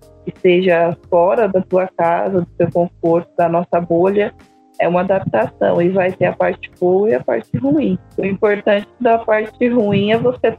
[0.41, 4.33] seja fora da tua casa, do teu conforto, da nossa bolha,
[4.79, 7.97] é uma adaptação e vai ter a parte boa e a parte ruim.
[8.17, 10.57] O importante da parte ruim é você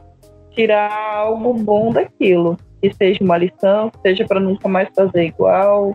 [0.51, 5.93] tirar algo bom daquilo, que seja uma lição, que seja para nunca mais fazer igual,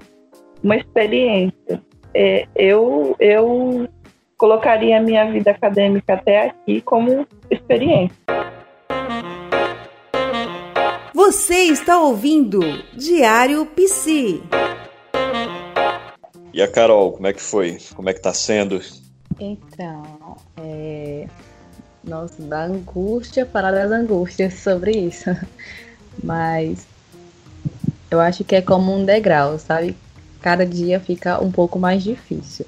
[0.62, 1.82] uma experiência.
[2.14, 3.88] É, eu, eu
[4.36, 8.16] colocaria a minha vida acadêmica até aqui como experiência.
[11.12, 12.60] Você está ouvindo
[12.92, 14.42] Diário Psi.
[16.52, 17.78] E a Carol, como é que foi?
[17.94, 18.80] Como é que tá sendo?
[19.40, 21.26] Então, é...
[22.02, 25.30] Nossa, da angústia para das angústias sobre isso.
[26.22, 26.86] Mas
[28.10, 29.96] eu acho que é como um degrau, sabe?
[30.40, 32.66] Cada dia fica um pouco mais difícil.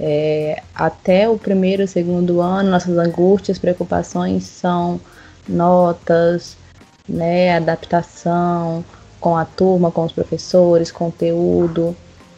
[0.00, 5.00] É, até o primeiro segundo ano, nossas angústias, preocupações são
[5.48, 6.56] notas,
[7.08, 8.84] né, adaptação
[9.20, 11.96] com a turma, com os professores, conteúdo.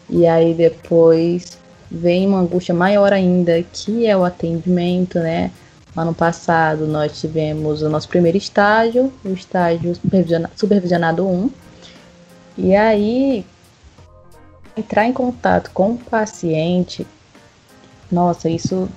[0.09, 1.59] E aí depois
[1.91, 5.51] vem uma angústia maior ainda, que é o atendimento, né?
[5.97, 11.51] Ano passado nós tivemos o nosso primeiro estágio, o estágio supervisionado, supervisionado 1.
[12.59, 13.45] E aí
[14.77, 17.07] entrar em contato com o paciente
[18.11, 18.89] nossa, isso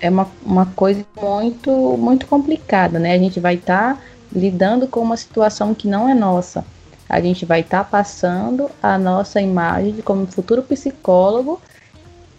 [0.00, 3.14] é uma, uma coisa muito, muito complicada, né?
[3.14, 4.00] A gente vai estar tá
[4.32, 6.64] lidando com uma situação que não é nossa.
[7.08, 11.60] A gente vai estar tá passando a nossa imagem como futuro psicólogo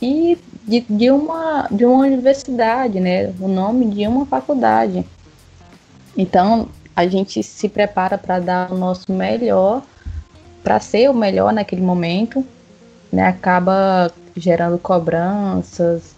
[0.01, 3.33] e de, de, uma, de uma universidade, né?
[3.39, 5.05] O nome de uma faculdade.
[6.17, 9.81] Então, a gente se prepara para dar o nosso melhor,
[10.63, 12.45] para ser o melhor naquele momento,
[13.11, 13.27] né?
[13.27, 16.15] Acaba gerando cobranças,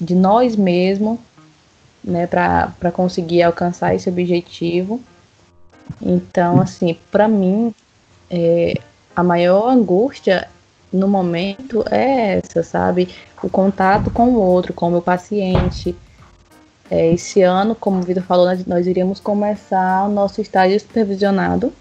[0.00, 1.18] de nós mesmos,
[2.02, 5.00] né, para conseguir alcançar esse objetivo.
[6.00, 7.74] Então, assim, para mim,
[8.30, 8.74] é,
[9.14, 10.48] a maior angústia
[10.92, 13.08] no momento é essa, sabe?
[13.42, 15.94] O contato com o outro, com o meu paciente.
[16.90, 21.72] É, esse ano, como o Vitor falou, nós, nós iríamos começar o nosso estágio supervisionado,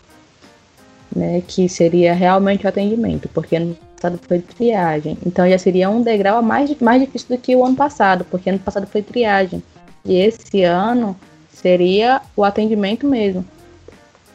[1.15, 3.55] né, que seria realmente o atendimento, porque
[4.03, 5.17] passado foi triagem.
[5.25, 8.59] Então já seria um degrau mais, mais difícil do que o ano passado, porque ano
[8.59, 9.63] passado foi triagem.
[10.03, 11.15] E esse ano
[11.49, 13.45] seria o atendimento mesmo.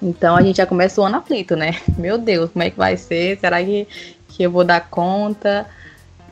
[0.00, 1.72] Então a gente já começa o ano aflito, né?
[1.98, 3.38] Meu Deus, como é que vai ser?
[3.38, 3.86] Será que,
[4.28, 5.66] que eu vou dar conta?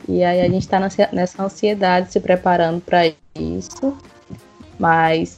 [0.07, 0.79] E aí a gente está
[1.11, 3.95] nessa ansiedade se preparando para isso.
[4.79, 5.37] Mas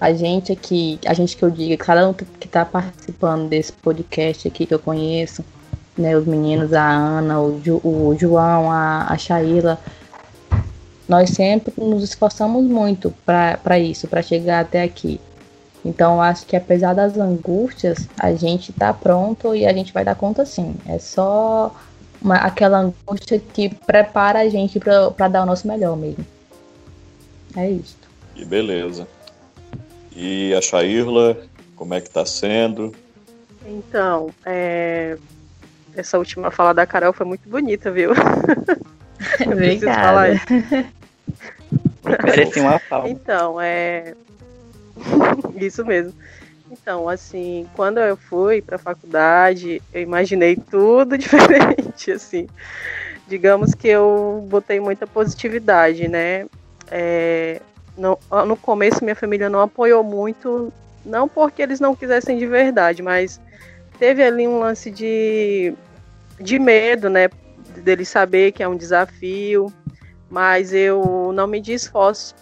[0.00, 4.46] a gente aqui, a gente que eu digo, cada um que está participando desse podcast
[4.48, 5.44] aqui que eu conheço,
[6.00, 9.78] né, os meninos, a Ana, o, Ju, o João, a, a Shaila,
[11.08, 15.20] nós sempre nos esforçamos muito para isso, para chegar até aqui.
[15.84, 20.14] Então, acho que apesar das angústias, a gente está pronto e a gente vai dar
[20.14, 20.74] conta sim.
[20.86, 21.74] É só
[22.20, 26.24] uma, aquela angústia que prepara a gente para dar o nosso melhor mesmo.
[27.56, 27.96] É isso.
[28.36, 29.08] E beleza.
[30.14, 31.36] E a Shairla,
[31.74, 32.94] como é que está sendo?
[33.66, 35.16] Então, é,
[35.96, 38.12] essa última fala da Carol foi muito bonita, viu?
[39.46, 40.40] Obrigada.
[42.24, 43.08] Mereci uma palma.
[43.08, 44.14] Então, é.
[45.56, 46.14] Isso mesmo.
[46.70, 52.48] Então, assim, quando eu fui para a faculdade, eu imaginei tudo diferente, assim.
[53.26, 56.46] Digamos que eu botei muita positividade, né?
[56.90, 57.60] É,
[57.96, 60.72] no, no começo, minha família não apoiou muito,
[61.04, 63.40] não porque eles não quisessem de verdade, mas
[64.00, 65.74] teve ali um lance de,
[66.40, 67.28] de medo, né?
[67.84, 69.72] Dele saber que é um desafio,
[70.28, 72.34] mas eu não me esforços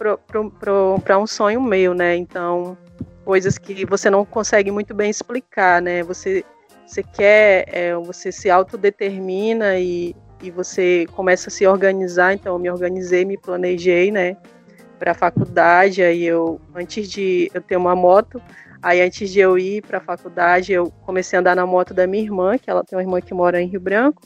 [1.05, 2.17] para um sonho meu, né?
[2.17, 2.79] Então,
[3.25, 6.03] coisas que você não consegue muito bem explicar, né?
[6.05, 6.45] Você
[6.87, 12.33] você quer, é, você se autodetermina e, e você começa a se organizar.
[12.33, 14.39] Então, eu me organizei, me planejei, né,
[14.99, 16.03] para a faculdade.
[16.03, 18.41] Aí, eu, antes de eu ter uma moto,
[18.83, 22.07] aí antes de eu ir para a faculdade, eu comecei a andar na moto da
[22.07, 24.23] minha irmã, que ela tem uma irmã que mora em Rio Branco.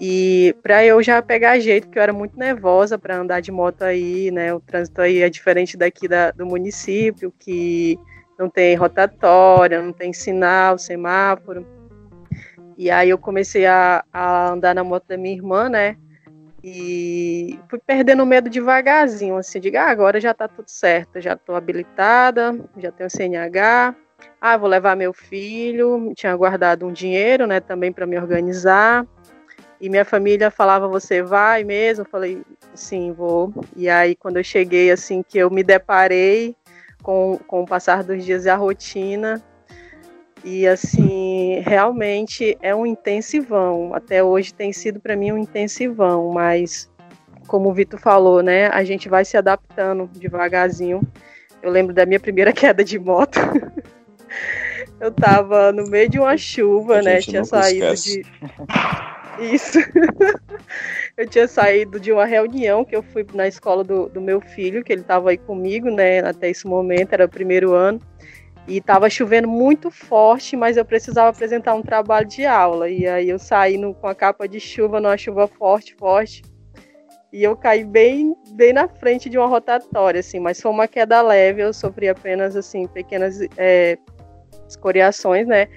[0.00, 3.82] E para eu já pegar jeito, porque eu era muito nervosa para andar de moto
[3.82, 4.52] aí, né?
[4.52, 7.98] O trânsito aí é diferente daqui da, do município, que
[8.38, 11.66] não tem rotatória, não tem sinal, semáforo.
[12.76, 15.96] E aí eu comecei a, a andar na moto da minha irmã, né?
[16.66, 21.54] E fui perdendo medo devagarzinho, assim, digo, ah, agora já tá tudo certo, já tô
[21.54, 23.94] habilitada, já tenho CNH,
[24.40, 29.06] ah, vou levar meu filho, tinha guardado um dinheiro, né, também para me organizar.
[29.78, 32.02] E minha família falava, você vai mesmo?
[32.04, 32.42] Eu falei,
[32.74, 33.52] sim, vou.
[33.76, 36.56] E aí, quando eu cheguei, assim, que eu me deparei
[37.02, 39.42] com, com o passar dos dias e a rotina,
[40.44, 43.94] e assim, realmente é um intensivão.
[43.94, 46.90] Até hoje tem sido para mim um intensivão, mas
[47.46, 51.00] como o Vitor falou, né, a gente vai se adaptando devagarzinho.
[51.62, 53.40] Eu lembro da minha primeira queda de moto.
[55.00, 58.22] eu tava no meio de uma chuva, né, tinha saído esquece.
[58.22, 58.34] de
[59.54, 59.78] isso.
[61.16, 64.84] eu tinha saído de uma reunião que eu fui na escola do, do meu filho,
[64.84, 66.20] que ele estava aí comigo, né?
[66.20, 67.98] Até esse momento, era o primeiro ano.
[68.66, 72.88] E estava chovendo muito forte, mas eu precisava apresentar um trabalho de aula.
[72.88, 76.42] E aí eu saí no, com a capa de chuva, numa chuva forte, forte.
[77.32, 80.40] E eu caí bem, bem na frente de uma rotatória, assim.
[80.40, 83.98] Mas foi uma queda leve, eu sofri apenas, assim, pequenas é,
[84.66, 85.68] escoriações, né?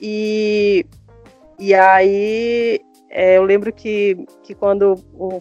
[0.00, 0.84] E,
[1.58, 2.80] e aí
[3.10, 5.40] é, eu lembro que, que quando o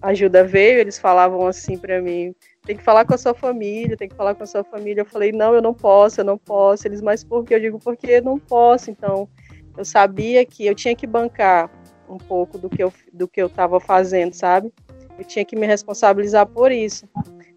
[0.00, 2.34] ajuda veio, eles falavam assim para mim:
[2.64, 5.02] tem que falar com a sua família, tem que falar com a sua família.
[5.02, 6.86] Eu falei: não, eu não posso, eu não posso.
[6.86, 7.54] Eles, mas por que?
[7.54, 8.90] Eu digo: porque não posso.
[8.90, 9.28] Então,
[9.76, 11.70] eu sabia que eu tinha que bancar
[12.08, 14.72] um pouco do que eu do que eu estava fazendo, sabe?
[15.18, 17.06] Eu tinha que me responsabilizar por isso.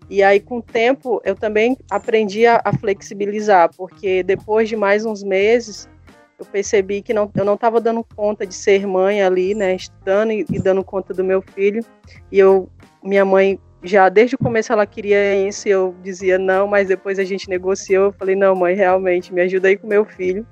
[0.10, 5.03] E aí, com o tempo, eu também aprendi a, a flexibilizar, porque depois de mais
[5.03, 5.89] uns meses,
[6.38, 10.32] eu percebi que não, eu não estava dando conta de ser mãe ali, né, estudando
[10.32, 11.84] e, e, dando conta do meu filho.
[12.32, 12.70] E eu,
[13.03, 17.19] minha mãe, já desde o começo ela queria isso, e eu dizia não, mas depois
[17.19, 18.05] a gente negociou.
[18.05, 20.45] Eu falei, não, mãe, realmente, me ajuda aí com meu filho.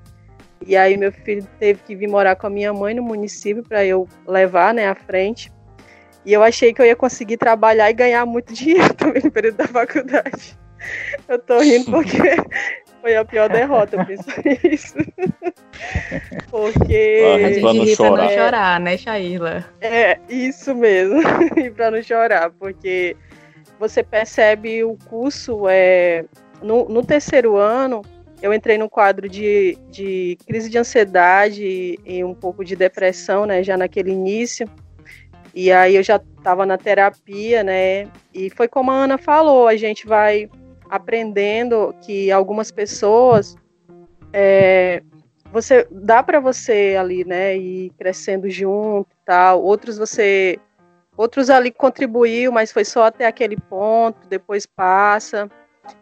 [0.65, 3.83] E aí meu filho teve que vir morar com a minha mãe no município para
[3.83, 5.51] eu levar, né, à frente.
[6.25, 9.57] E eu achei que eu ia conseguir trabalhar e ganhar muito dinheiro também no período
[9.57, 10.57] da faculdade.
[11.27, 12.17] Eu tô rindo porque
[13.03, 14.23] foi a pior derrota, eu penso
[14.63, 14.95] isso.
[16.49, 17.21] Porque.
[17.35, 18.13] A gente pra não ri chorar.
[18.13, 19.65] pra não chorar, né, Shaila?
[19.81, 21.19] É, isso mesmo.
[21.59, 23.17] e pra não chorar, porque
[23.77, 25.67] você percebe o curso.
[25.67, 26.23] É,
[26.61, 28.03] no, no terceiro ano,
[28.41, 33.61] eu entrei no quadro de, de crise de ansiedade e um pouco de depressão, né,
[33.63, 34.65] já naquele início.
[35.53, 38.07] E aí eu já estava na terapia, né?
[38.33, 40.49] E foi como a Ana falou, a gente vai
[40.89, 43.55] aprendendo que algumas pessoas
[44.33, 45.03] é,
[45.53, 49.61] você dá para você ali, né, ir crescendo junto e tal.
[49.61, 50.59] Outros você
[51.15, 55.47] outros ali contribuiu, mas foi só até aquele ponto, depois passa.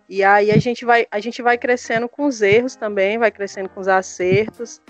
[0.08, 3.68] E aí a gente vai a gente vai crescendo com os erros também, vai crescendo
[3.68, 4.82] com os acertos.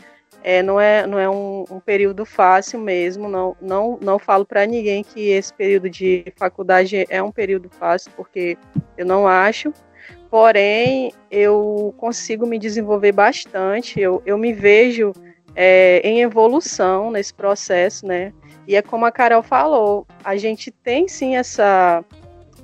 [0.43, 4.65] É, não é, não é um, um período fácil mesmo, não, não, não falo para
[4.65, 8.57] ninguém que esse período de faculdade é um período fácil, porque
[8.97, 9.71] eu não acho,
[10.31, 15.13] porém eu consigo me desenvolver bastante, eu, eu me vejo
[15.55, 18.33] é, em evolução nesse processo, né?
[18.67, 22.03] E é como a Carol falou, a gente tem sim essa,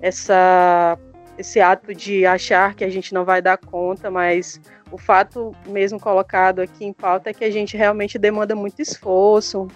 [0.01, 0.97] essa,
[1.38, 4.59] esse ato de achar que a gente não vai dar conta, mas
[4.92, 9.68] o fato mesmo colocado aqui em pauta é que a gente realmente demanda muito esforço,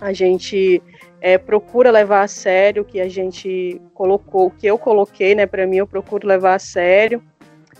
[0.00, 0.82] a gente
[1.20, 5.46] é, procura levar a sério o que a gente colocou, o que eu coloquei, né,
[5.46, 7.22] para mim eu procuro levar a sério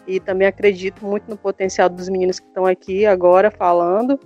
[0.06, 4.18] e também acredito muito no potencial dos meninos que estão aqui agora falando,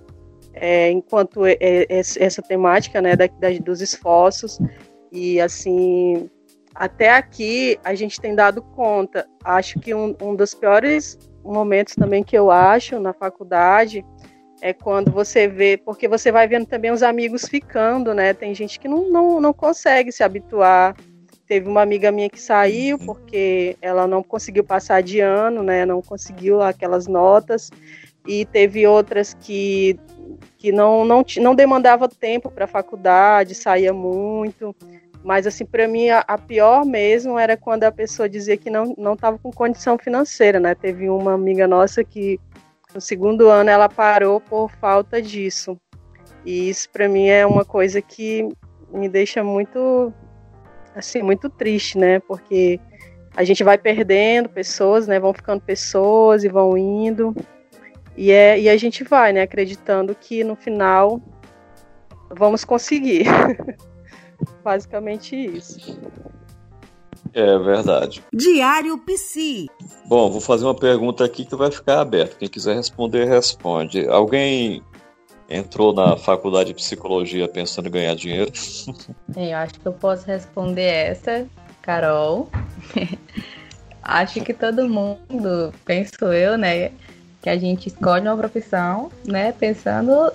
[0.53, 4.59] é, enquanto é, é, essa temática, né, da, da, dos esforços
[5.11, 6.29] e assim
[6.73, 9.25] até aqui a gente tem dado conta.
[9.43, 14.03] Acho que um, um dos piores momentos também que eu acho na faculdade
[14.61, 18.33] é quando você vê, porque você vai vendo também os amigos ficando, né?
[18.33, 20.95] Tem gente que não, não, não consegue se habituar.
[21.45, 25.85] Teve uma amiga minha que saiu porque ela não conseguiu passar de ano, né?
[25.85, 27.69] Não conseguiu aquelas notas.
[28.27, 29.99] E teve outras que,
[30.57, 34.75] que não, não, não demandava tempo para a faculdade, saía muito.
[35.25, 38.93] Mas, assim, para mim, a, a, pior mesmo era quando a pessoa dizia que não
[39.13, 40.75] estava com condição financeira, né?
[40.75, 42.39] Teve uma amiga nossa que
[42.93, 45.75] no segundo ano ela parou por falta disso.
[46.45, 48.47] E isso para mim é uma coisa que
[48.93, 50.13] me deixa muito
[50.95, 52.19] assim, muito triste, né?
[52.19, 52.79] Porque
[53.35, 55.19] a gente vai perdendo pessoas, né?
[55.19, 57.35] Vão ficando pessoas e vão indo.
[58.15, 59.41] E, é, e a gente vai, né?
[59.41, 61.19] Acreditando que no final
[62.29, 63.25] vamos conseguir.
[64.63, 65.99] Basicamente isso.
[67.33, 68.23] É verdade.
[68.33, 69.69] Diário Psi.
[70.05, 72.35] Bom, vou fazer uma pergunta aqui que vai ficar aberta.
[72.37, 74.07] Quem quiser responder, responde.
[74.07, 74.81] Alguém
[75.49, 78.51] entrou na faculdade de psicologia pensando em ganhar dinheiro?
[79.35, 81.45] Eu acho que eu posso responder essa,
[81.81, 82.49] Carol.
[84.01, 86.91] acho que todo mundo, penso eu, né,
[87.41, 90.31] que a gente escolhe uma profissão, né, pensando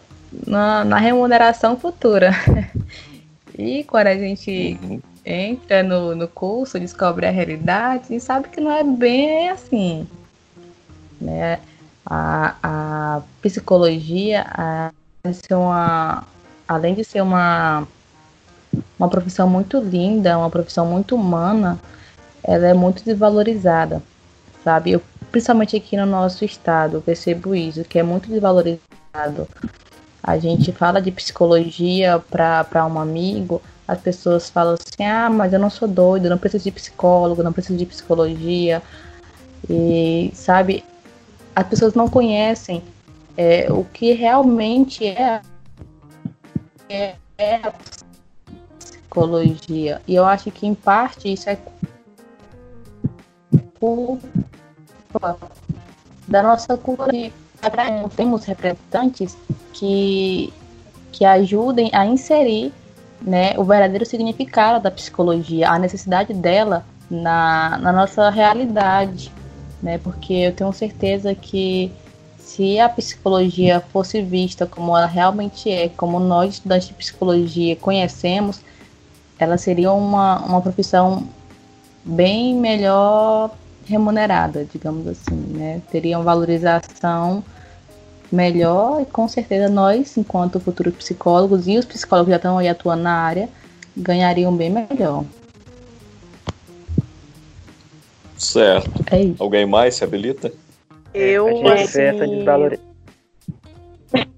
[0.47, 2.31] na, na remuneração futura.
[3.61, 5.01] e quando a gente uhum.
[5.25, 10.09] entra no, no curso, descobre a realidade e sabe que não é bem assim,
[11.21, 11.61] né?
[12.07, 14.91] A, a psicologia, a,
[15.53, 16.25] uma,
[16.67, 17.87] além de ser uma,
[18.99, 21.79] uma profissão muito linda, uma profissão muito humana,
[22.43, 24.03] ela é muito desvalorizada,
[24.65, 24.93] sabe?
[24.93, 29.47] Eu, principalmente aqui no nosso estado, percebo isso, que é muito desvalorizado.
[30.23, 35.59] A gente fala de psicologia para um amigo, as pessoas falam assim: ah, mas eu
[35.59, 38.83] não sou doido, não preciso de psicólogo, não preciso de psicologia.
[39.69, 40.85] E, sabe,
[41.55, 42.83] as pessoas não conhecem
[43.37, 45.41] é, o que realmente é,
[46.89, 47.73] é, é a
[48.79, 50.01] psicologia.
[50.07, 51.59] E eu acho que, em parte, isso é
[53.79, 54.21] culpa
[56.29, 57.33] da nossa cultura.
[58.17, 59.37] Temos representantes
[59.73, 60.53] que,
[61.13, 62.73] que ajudem a inserir
[63.21, 69.33] né, o verdadeiro significado da psicologia, a necessidade dela na, na nossa realidade.
[69.83, 71.91] Né, porque eu tenho certeza que
[72.39, 78.61] se a psicologia fosse vista como ela realmente é, como nós estudantes de psicologia conhecemos,
[79.39, 81.27] ela seria uma, uma profissão
[82.05, 83.51] bem melhor
[83.87, 85.83] remunerada, digamos assim, né?
[85.91, 87.43] Teria uma valorização
[88.31, 92.69] melhor e com certeza nós, enquanto futuros psicólogos e os psicólogos que já estão aí
[92.69, 93.49] atuando na área,
[93.97, 95.25] ganhariam bem melhor.
[98.37, 99.05] Certo.
[99.13, 100.53] É Alguém mais se habilita?
[101.13, 101.99] Eu, a gente assim...
[101.99, 102.91] vê essa desvalorização.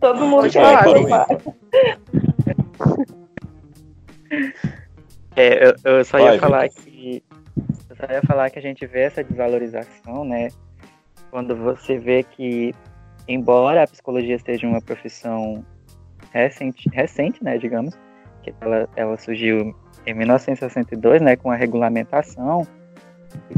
[0.00, 0.84] Todo mundo falar.
[5.36, 6.91] É, eu, eu só Vai, ia falar que eu
[8.06, 10.48] só ia falar que a gente vê essa desvalorização, né?
[11.30, 12.74] Quando você vê que,
[13.28, 15.64] embora a psicologia seja uma profissão
[16.32, 17.94] recente, recente, né, digamos,
[18.42, 19.74] que ela, ela surgiu
[20.06, 22.66] em 1962, né, com a regulamentação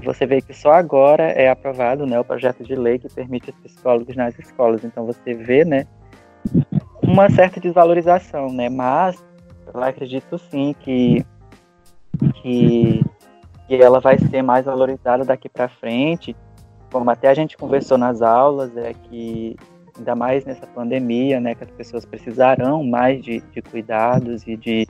[0.02, 3.56] você vê que só agora é aprovado né, o projeto de lei que permite os
[3.56, 4.84] psicólogos nas escolas.
[4.84, 5.86] Então você vê né,
[7.02, 8.68] uma certa desvalorização, né?
[8.68, 9.22] Mas
[9.72, 11.24] eu acredito sim que,
[12.42, 13.04] que,
[13.66, 16.36] que ela vai ser mais valorizada daqui para frente.
[16.90, 19.56] Como até a gente conversou nas aulas, é que
[19.96, 24.86] ainda mais nessa pandemia, né, que as pessoas precisarão mais de, de cuidados e de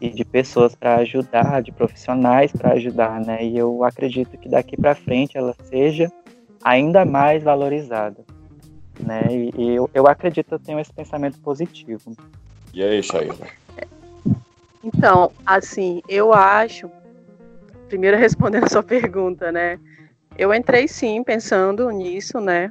[0.00, 3.42] e de pessoas para ajudar, de profissionais para ajudar, né?
[3.44, 6.12] E eu acredito que daqui para frente ela seja
[6.62, 8.22] ainda mais valorizada,
[9.00, 9.22] né?
[9.30, 12.14] E, e eu, eu acredito, eu tenho esse pensamento positivo.
[12.74, 13.46] E aí, Shaila?
[14.84, 16.90] Então, assim, eu acho,
[17.88, 19.78] primeiro respondendo a sua pergunta, né?
[20.38, 22.70] Eu entrei sim pensando nisso, né?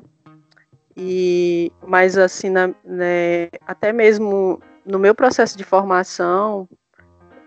[0.96, 6.70] E, mas assim, na, né, até mesmo no meu processo de formação,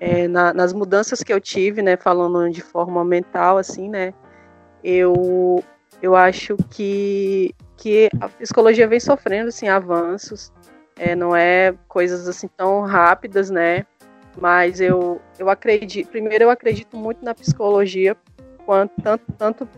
[0.00, 4.12] é, na, nas mudanças que eu tive, né, falando de forma mental, assim, né,
[4.84, 5.62] eu,
[6.02, 10.52] eu acho que, que a psicologia vem sofrendo, assim, avanços,
[10.96, 13.86] é, não é coisas, assim, tão rápidas, né,
[14.40, 18.16] mas eu, eu acredito, primeiro eu acredito muito na psicologia,
[18.64, 19.68] quanto, tanto, tanto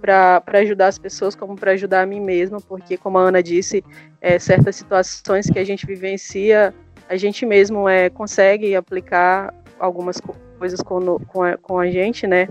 [0.00, 3.84] para ajudar as pessoas como para ajudar a mim mesma, porque, como a Ana disse,
[4.20, 6.74] é, certas situações que a gente vivencia,
[7.08, 10.20] a gente mesmo é, consegue aplicar algumas
[10.58, 12.48] coisas com, com, a, com a gente, né?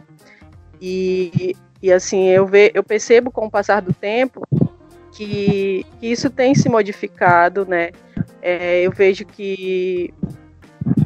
[0.82, 4.41] E, e assim, eu, ve, eu percebo com o passar do tempo
[5.11, 7.91] que, que isso tem se modificado, né?
[8.41, 10.13] É, eu vejo que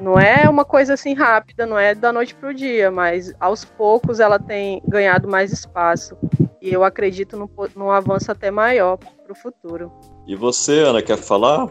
[0.02, 3.64] não é uma coisa assim rápida, não é da noite para o dia, mas aos
[3.64, 6.18] poucos ela tem ganhado mais espaço.
[6.62, 9.92] E eu acredito num, num avanço até maior para o futuro.
[10.28, 11.70] E você, Ana, quer falar?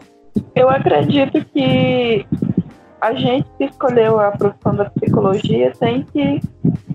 [0.55, 2.25] Eu acredito que
[3.01, 6.39] a gente que escolheu a profissão da psicologia tem que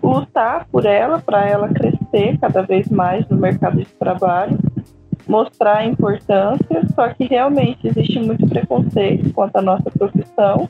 [0.03, 4.59] lutar por ela, para ela crescer cada vez mais no mercado de trabalho.
[5.27, 10.69] mostrar a importância, só que realmente existe muito preconceito quanto à nossa profissão.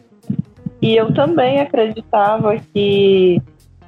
[0.80, 3.42] E eu também acreditava que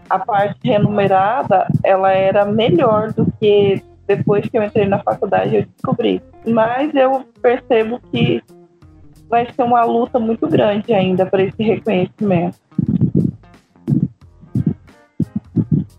[0.08, 5.66] a parte remunerada ela era melhor do que depois que eu entrei na faculdade eu
[5.66, 6.20] descobri.
[6.44, 8.42] Mas eu percebo que
[9.28, 12.58] vai ser uma luta muito grande ainda para esse reconhecimento.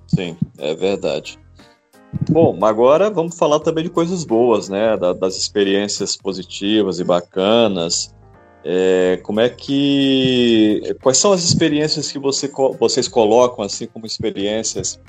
[0.07, 1.39] Sim, é verdade.
[2.29, 4.97] Bom, agora vamos falar também de coisas boas, né?
[4.97, 8.13] das experiências positivas e bacanas.
[8.63, 10.95] É, como é que.
[11.01, 12.49] Quais são as experiências que você,
[12.79, 14.99] vocês colocam assim como experiências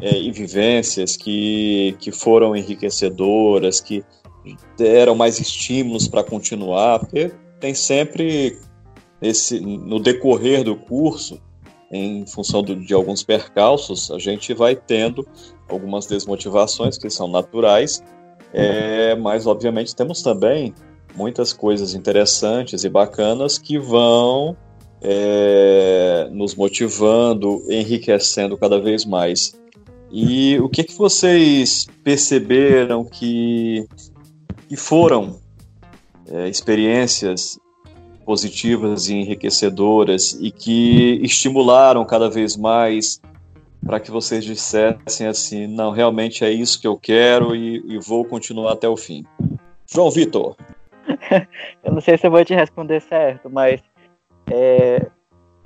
[0.00, 4.04] é, e vivências que, que foram enriquecedoras, que
[4.76, 6.98] deram mais estímulos para continuar?
[6.98, 7.30] Porque
[7.60, 8.58] tem sempre
[9.22, 11.40] esse no decorrer do curso,
[11.92, 15.26] em função do, de alguns percalços, a gente vai tendo
[15.68, 18.02] algumas desmotivações que são naturais,
[18.52, 20.74] é, mas obviamente temos também
[21.16, 24.56] muitas coisas interessantes e bacanas que vão
[25.00, 29.54] é, nos motivando, enriquecendo cada vez mais.
[30.10, 33.86] E o que, que vocês perceberam que,
[34.68, 35.38] que foram
[36.30, 37.58] é, experiências
[38.24, 43.20] positivas e enriquecedoras e que estimularam cada vez mais
[43.84, 48.24] para que vocês dissessem assim, não, realmente é isso que eu quero e, e vou
[48.24, 49.24] continuar até o fim.
[49.88, 50.56] João Vitor.
[51.84, 53.82] eu não sei se eu vou te responder certo, mas
[54.50, 55.06] é,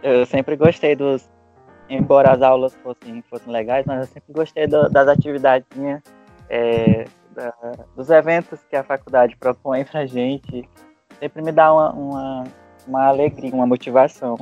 [0.02, 1.28] eu sempre gostei dos,
[1.88, 5.66] embora as aulas fossem, fossem legais, mas eu sempre gostei do, das atividades
[6.48, 7.04] é,
[7.34, 7.52] da,
[7.96, 10.68] dos eventos que a faculdade propõe para gente.
[11.18, 12.44] Sempre me dá uma, uma,
[12.86, 14.36] uma alegria, uma motivação,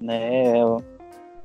[0.00, 0.58] né?
[0.58, 0.82] Eu,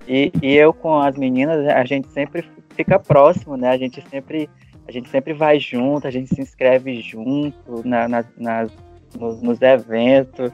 [0.07, 3.69] e, e eu com as meninas, a gente sempre fica próximo, né?
[3.69, 4.49] A gente sempre,
[4.87, 8.71] a gente sempre vai junto, a gente se inscreve junto na, na, nas,
[9.19, 10.51] nos, nos eventos.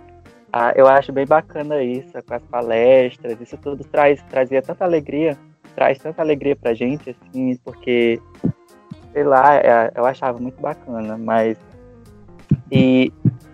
[0.51, 5.37] Ah, eu acho bem bacana isso, com as palestras, isso tudo traz, trazia tanta alegria,
[5.75, 8.19] traz tanta alegria pra gente, assim, porque,
[9.11, 11.57] sei lá, é, eu achava muito bacana, mas.
[12.71, 13.11] E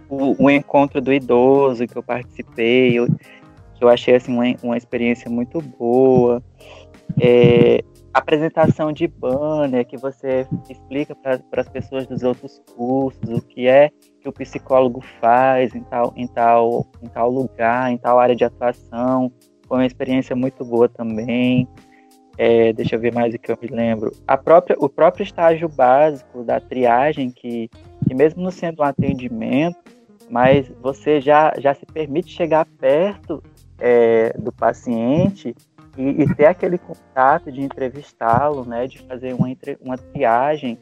[0.08, 3.08] o, o encontro do idoso que eu participei, eu,
[3.76, 6.42] que eu achei assim, uma, uma experiência muito boa.
[7.20, 7.84] É,
[8.14, 13.90] apresentação de banner que você explica para as pessoas dos outros cursos o que é
[14.24, 18.46] que o psicólogo faz em tal, em tal, em tal lugar, em tal área de
[18.46, 19.30] atuação.
[19.68, 21.68] Foi uma experiência muito boa também.
[22.38, 24.12] É, deixa eu ver mais o que eu me lembro.
[24.26, 27.70] A própria, o próprio estágio básico da triagem, que,
[28.08, 29.78] que mesmo não sendo um atendimento,
[30.30, 33.44] mas você já, já se permite chegar perto
[33.78, 35.54] é, do paciente
[35.98, 39.48] e, e, ter aquele contato de entrevistá-lo, né, de fazer uma,
[39.82, 40.80] uma triagem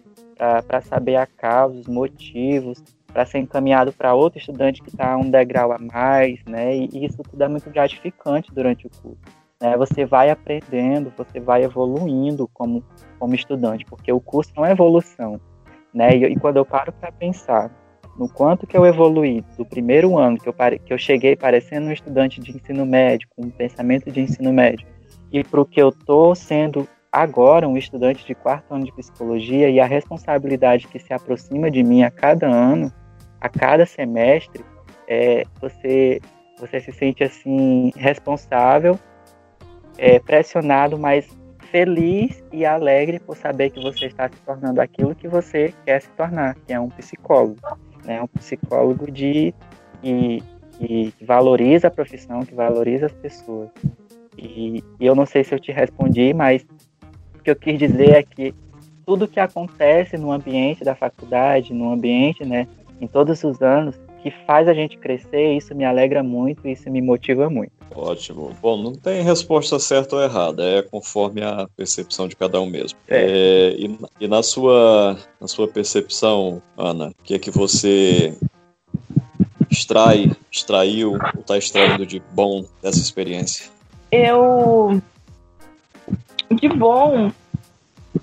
[0.67, 5.29] para saber a causa, os motivos, para ser encaminhado para outro estudante que está um
[5.29, 9.17] degrau a mais, né, e, isso tudo é muito gratificante durante o curso.
[9.61, 12.83] Né, você vai aprendendo, você vai evoluindo como,
[13.19, 15.39] como estudante, porque o curso é uma evolução.
[15.93, 17.69] Né, e, e quando eu paro para pensar
[18.17, 21.87] no quanto que eu evoluí do primeiro ano que eu, pare, que eu cheguei parecendo
[21.87, 24.87] um estudante de ensino médio, com um pensamento de ensino médio,
[25.31, 29.69] e para o que eu estou sendo agora um estudante de quarto ano de psicologia
[29.69, 32.91] e a responsabilidade que se aproxima de mim a cada ano,
[33.41, 34.63] a cada semestre,
[35.07, 36.21] é, você
[36.59, 38.99] você se sente assim responsável,
[39.97, 41.27] é, pressionado, mas
[41.71, 46.09] feliz e alegre por saber que você está se tornando aquilo que você quer se
[46.09, 47.59] tornar, que é um psicólogo,
[48.05, 48.21] né?
[48.21, 49.53] Um psicólogo de
[50.01, 50.43] que,
[50.77, 53.69] que valoriza a profissão, que valoriza as pessoas.
[54.37, 56.63] E, e eu não sei se eu te respondi, mas
[57.39, 58.53] o que eu quis dizer é que
[59.05, 62.67] tudo que acontece no ambiente da faculdade, no ambiente, né,
[63.01, 67.01] em todos os anos, que faz a gente crescer, isso me alegra muito, isso me
[67.01, 67.71] motiva muito.
[67.93, 68.55] Ótimo.
[68.61, 72.97] Bom, não tem resposta certa ou errada, é conforme a percepção de cada um mesmo.
[73.07, 78.33] É, e, e, na, sua, na sua percepção, Ana, o que é que você
[79.69, 83.69] extrai, extraiu ou está extraindo de bom dessa experiência?
[84.11, 85.01] eu
[86.51, 87.31] de bom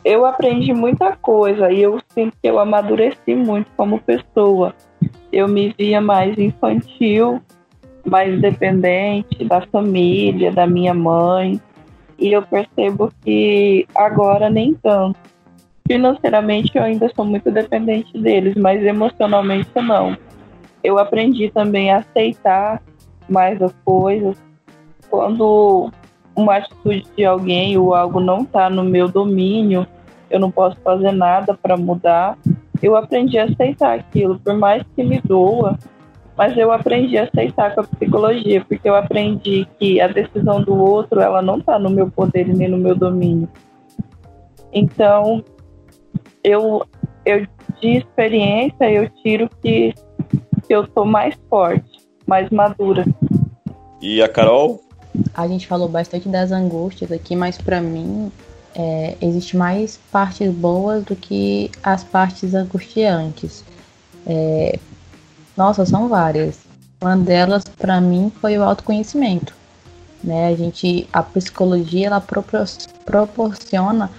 [0.05, 4.75] eu aprendi muita coisa e eu sinto que eu amadureci muito como pessoa.
[5.33, 7.41] Eu me via mais infantil,
[8.05, 11.61] mais dependente da família, da minha mãe,
[12.19, 15.19] e eu percebo que agora nem tanto.
[15.87, 20.17] Financeiramente eu ainda sou muito dependente deles, mas emocionalmente não.
[20.83, 22.83] Eu aprendi também a aceitar
[23.29, 24.37] mais as coisas,
[25.09, 25.91] quando
[26.39, 29.85] uma atitude de alguém ou algo não está no meu domínio,
[30.31, 32.39] eu não posso fazer nada para mudar.
[32.81, 35.77] eu aprendi a aceitar aquilo, por mais que me doa,
[36.37, 40.77] mas eu aprendi a aceitar com a psicologia, porque eu aprendi que a decisão do
[40.77, 43.49] outro, ela não está no meu poder nem no meu domínio.
[44.73, 45.43] Então,
[46.45, 46.87] eu,
[47.27, 47.45] eu
[47.81, 49.93] de experiência, eu tiro que,
[50.67, 51.91] que eu sou mais forte,
[52.29, 53.05] mais madura.
[54.01, 54.88] E a Carol?
[55.35, 58.31] A gente falou bastante das angústias aqui, mas para mim
[58.75, 63.65] é, existe mais partes boas do que as partes angustiantes.
[64.27, 64.79] É,
[65.57, 66.59] nossa, são várias.
[67.01, 69.55] Uma delas, para mim, foi o autoconhecimento.
[70.23, 70.49] Né?
[70.49, 74.11] A gente, a psicologia, ela proporciona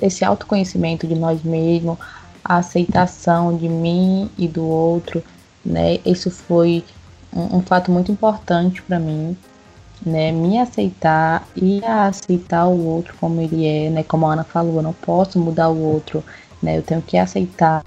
[0.00, 1.98] esse autoconhecimento de nós mesmos,
[2.44, 5.22] a aceitação de mim e do outro,
[5.64, 5.98] né?
[6.06, 6.84] Isso foi
[7.32, 9.36] um, um fato muito importante para mim,
[10.04, 10.32] né?
[10.32, 14.02] Me aceitar e aceitar o outro como ele é, né?
[14.02, 16.22] Como a Ana falou, eu não posso mudar o outro,
[16.62, 16.78] né?
[16.78, 17.84] Eu tenho que aceitar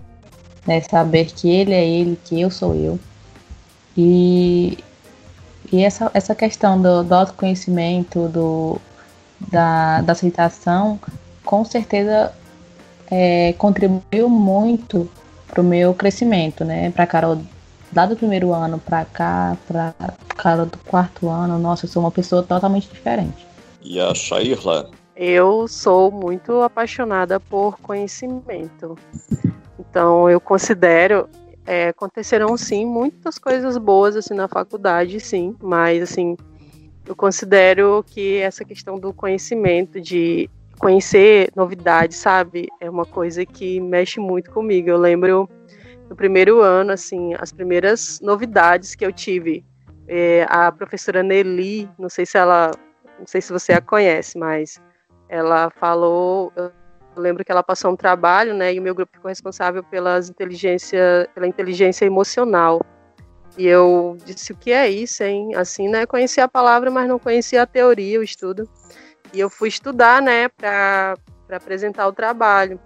[0.69, 0.81] né?
[0.81, 2.99] Saber que ele é ele, que eu sou eu.
[3.97, 4.77] E,
[5.71, 8.79] e essa, essa questão do, do autoconhecimento, do,
[9.51, 10.99] da, da aceitação,
[11.43, 12.31] com certeza
[13.09, 15.09] é, contribuiu muito
[15.47, 16.91] para o meu crescimento, né?
[16.91, 17.41] Para Carol,
[17.95, 19.93] lá do primeiro ano para cá, para
[20.35, 23.47] Carol do quarto ano, nossa, eu sou uma pessoa totalmente diferente.
[23.81, 24.89] E a Shairla?
[25.15, 28.97] Eu sou muito apaixonada por conhecimento.
[29.77, 31.27] Então eu considero
[31.65, 36.35] é, acontecerão sim muitas coisas boas assim na faculdade, sim, mas assim
[37.05, 43.79] eu considero que essa questão do conhecimento, de conhecer novidades, sabe, é uma coisa que
[43.79, 44.89] mexe muito comigo.
[44.89, 45.49] Eu lembro
[46.09, 49.63] no primeiro ano, assim, as primeiras novidades que eu tive.
[50.07, 52.71] É, a professora Nelly, não sei se ela,
[53.19, 54.81] não sei se você a conhece, mas
[55.29, 56.71] ela falou, eu
[57.15, 61.29] lembro que ela passou um trabalho, né, e o meu grupo ficou responsável pelas inteligência,
[61.35, 62.81] pela inteligência emocional.
[63.55, 65.53] E eu disse, o que é isso, hein?
[65.55, 68.67] Assim, né, conhecia a palavra, mas não conhecia a teoria, o estudo.
[69.33, 71.15] E eu fui estudar, né, para
[71.51, 72.79] apresentar o trabalho.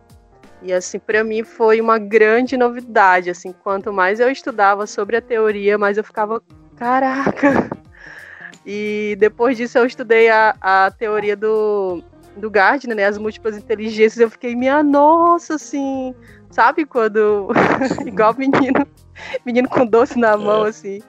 [0.63, 5.21] E assim, para mim foi uma grande novidade, assim, quanto mais eu estudava sobre a
[5.21, 6.41] teoria, mais eu ficava,
[6.75, 7.69] caraca.
[8.65, 12.01] E depois disso eu estudei a, a teoria do
[12.35, 16.15] do Gardner, né, as múltiplas inteligências, eu fiquei, minha nossa, assim,
[16.49, 17.49] sabe quando,
[18.05, 18.87] igual menino,
[19.45, 20.69] menino com doce na mão, é.
[20.69, 20.99] assim,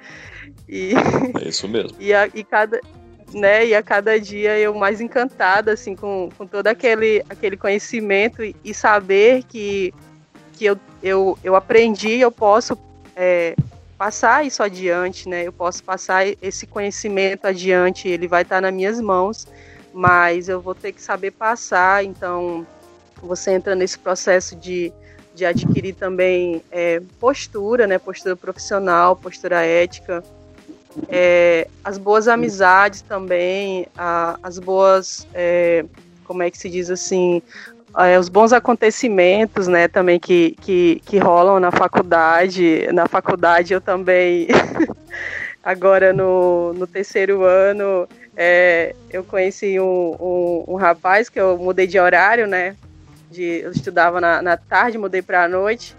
[0.69, 0.93] e...
[1.41, 1.97] É isso mesmo.
[2.01, 2.81] e, a, e cada,
[3.35, 8.43] né, e a cada dia eu mais encantada, assim, com, com todo aquele, aquele conhecimento
[8.43, 9.93] e, e saber que,
[10.53, 12.78] que eu, eu, eu aprendi, eu posso
[13.16, 13.57] é,
[13.99, 19.01] passar isso adiante, né, eu posso passar esse conhecimento adiante, ele vai estar nas minhas
[19.01, 19.47] mãos,
[19.93, 22.66] mas eu vou ter que saber passar, então
[23.20, 24.93] você entra nesse processo de,
[25.35, 30.22] de adquirir também é, postura, né, postura profissional, postura ética,
[31.09, 35.85] é, as boas amizades também, a, as boas, é,
[36.25, 37.43] como é que se diz assim,
[37.97, 42.89] é, os bons acontecimentos, né, também que, que, que rolam na faculdade.
[42.93, 44.49] Na faculdade eu também,
[45.63, 51.87] agora no, no terceiro ano, é, eu conheci um, um, um, rapaz que eu mudei
[51.87, 52.77] de horário, né?
[53.31, 55.95] De, eu estudava na, na tarde, mudei para a noite.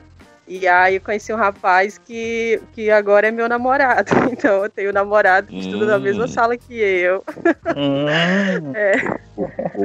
[0.47, 4.11] E aí eu conheci um rapaz que, que agora é meu namorado.
[4.31, 5.59] Então eu tenho um namorado que hum.
[5.59, 6.27] estuda na mesma hum.
[6.27, 7.23] sala que eu.
[7.75, 8.05] Hum.
[8.75, 8.93] é.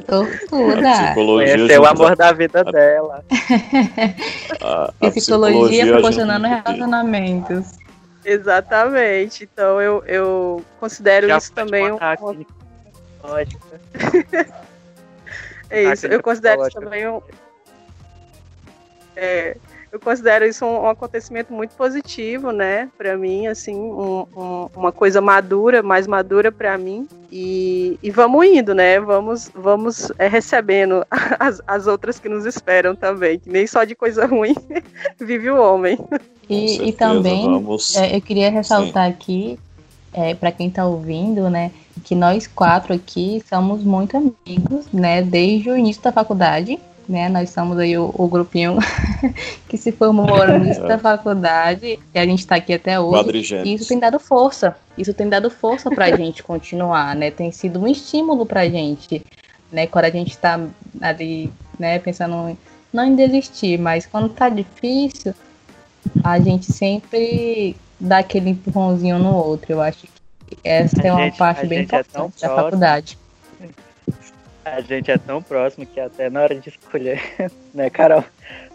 [0.03, 1.15] Tortura.
[1.15, 3.25] Conheceu o amor da vida dela.
[4.63, 7.79] A, a psicologia, psicologia proporcionando relacionamentos.
[8.25, 9.49] Exatamente.
[9.51, 11.99] Então eu, eu considero Já isso também um.
[15.71, 17.23] é isso, eu considero isso também um.
[19.17, 19.57] É,
[19.93, 24.93] eu considero isso um, um, acontecimento muito positivo, né, para mim, assim, um, um, uma
[24.93, 27.09] coisa madura, mais madura para mim.
[27.31, 28.99] E, e, vamos indo, né?
[28.99, 31.07] Vamos, vamos é, recebendo
[31.39, 34.55] as, as outras que nos esperam também, que nem só de coisa ruim
[35.19, 35.99] vive o homem.
[36.49, 37.67] E, certeza, e também
[37.97, 39.13] é, eu queria ressaltar Sim.
[39.13, 39.59] aqui,
[40.13, 41.71] é, para quem está ouvindo, né,
[42.05, 46.79] que nós quatro aqui somos muito amigos, né, desde o início da faculdade,
[47.11, 48.79] né, nós somos aí o, o grupinho
[49.69, 53.55] que se formou no início da faculdade e a gente está aqui até hoje.
[53.65, 57.51] E isso tem dado força, isso tem dado força para a gente continuar, né, tem
[57.51, 59.25] sido um estímulo para a gente,
[59.73, 60.61] né, quando a gente está
[61.01, 62.57] ali, né, pensando
[62.93, 65.35] não em desistir, mas quando está difícil
[66.25, 69.73] a gente sempre dá aquele empurrãozinho no outro.
[69.73, 73.19] Eu acho que essa a é uma gente, parte bem é importante é da faculdade.
[74.65, 77.21] A gente é tão próximo que até na hora de escolher,
[77.73, 78.25] né, Carol?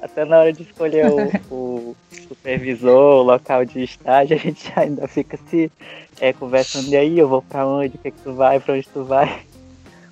[0.01, 1.05] Até na hora de escolher
[1.49, 1.95] o, o
[2.27, 5.71] supervisor, o local de estágio, a gente ainda fica se
[6.19, 6.87] é, conversando.
[6.89, 7.95] E aí, eu vou pra onde?
[7.95, 8.59] O que, é que tu vai?
[8.59, 9.41] Pra onde tu vai?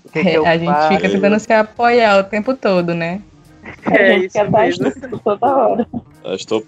[0.05, 3.21] O que, é, que eu a gente fica tentando se apoiar o tempo todo, né?
[3.89, 5.19] É, a gente isso quer mesmo.
[5.19, 5.87] toda hora.
[6.23, 6.63] Eu estou,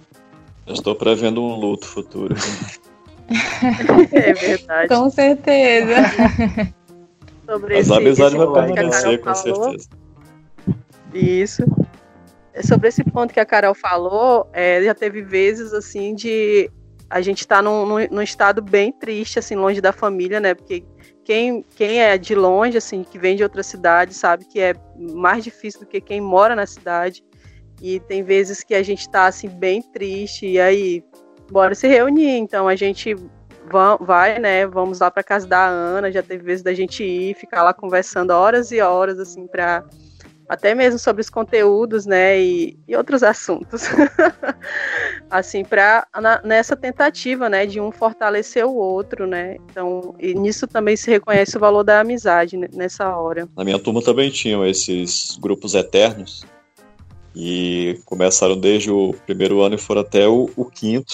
[0.66, 2.36] eu estou prevendo um luto futuro.
[4.12, 4.88] É verdade.
[4.88, 5.96] Com certeza.
[7.46, 9.88] Sobre As amizades vão permanecer, com certeza.
[11.14, 11.64] Isso.
[12.54, 16.72] É sobre esse ponto que a Carol falou, é, já teve vezes assim de
[17.10, 20.54] a gente estar tá num, num, num, estado bem triste, assim, longe da família, né?
[20.54, 20.84] Porque
[21.24, 25.44] quem, quem é de longe, assim, que vem de outra cidade, sabe que é mais
[25.44, 27.24] difícil do que quem mora na cidade.
[27.82, 31.04] E tem vezes que a gente está assim, bem triste, e aí,
[31.52, 32.38] bora se reunir.
[32.38, 33.16] Então a gente
[34.00, 34.66] vai, né?
[34.68, 36.12] Vamos lá para casa da Ana.
[36.12, 39.84] Já teve vezes da gente ir, ficar lá conversando horas e horas, assim, para
[40.48, 43.84] até mesmo sobre os conteúdos, né, e, e outros assuntos,
[45.30, 46.08] assim, para
[46.44, 51.58] nessa tentativa, né, de um fortalecer o outro, né, então, e nisso também se reconhece
[51.58, 53.50] o valor da amizade nessa hora.
[53.58, 56.46] Na minha turma também tinham esses grupos eternos,
[57.36, 61.14] e começaram desde o primeiro ano e foram até o, o quinto,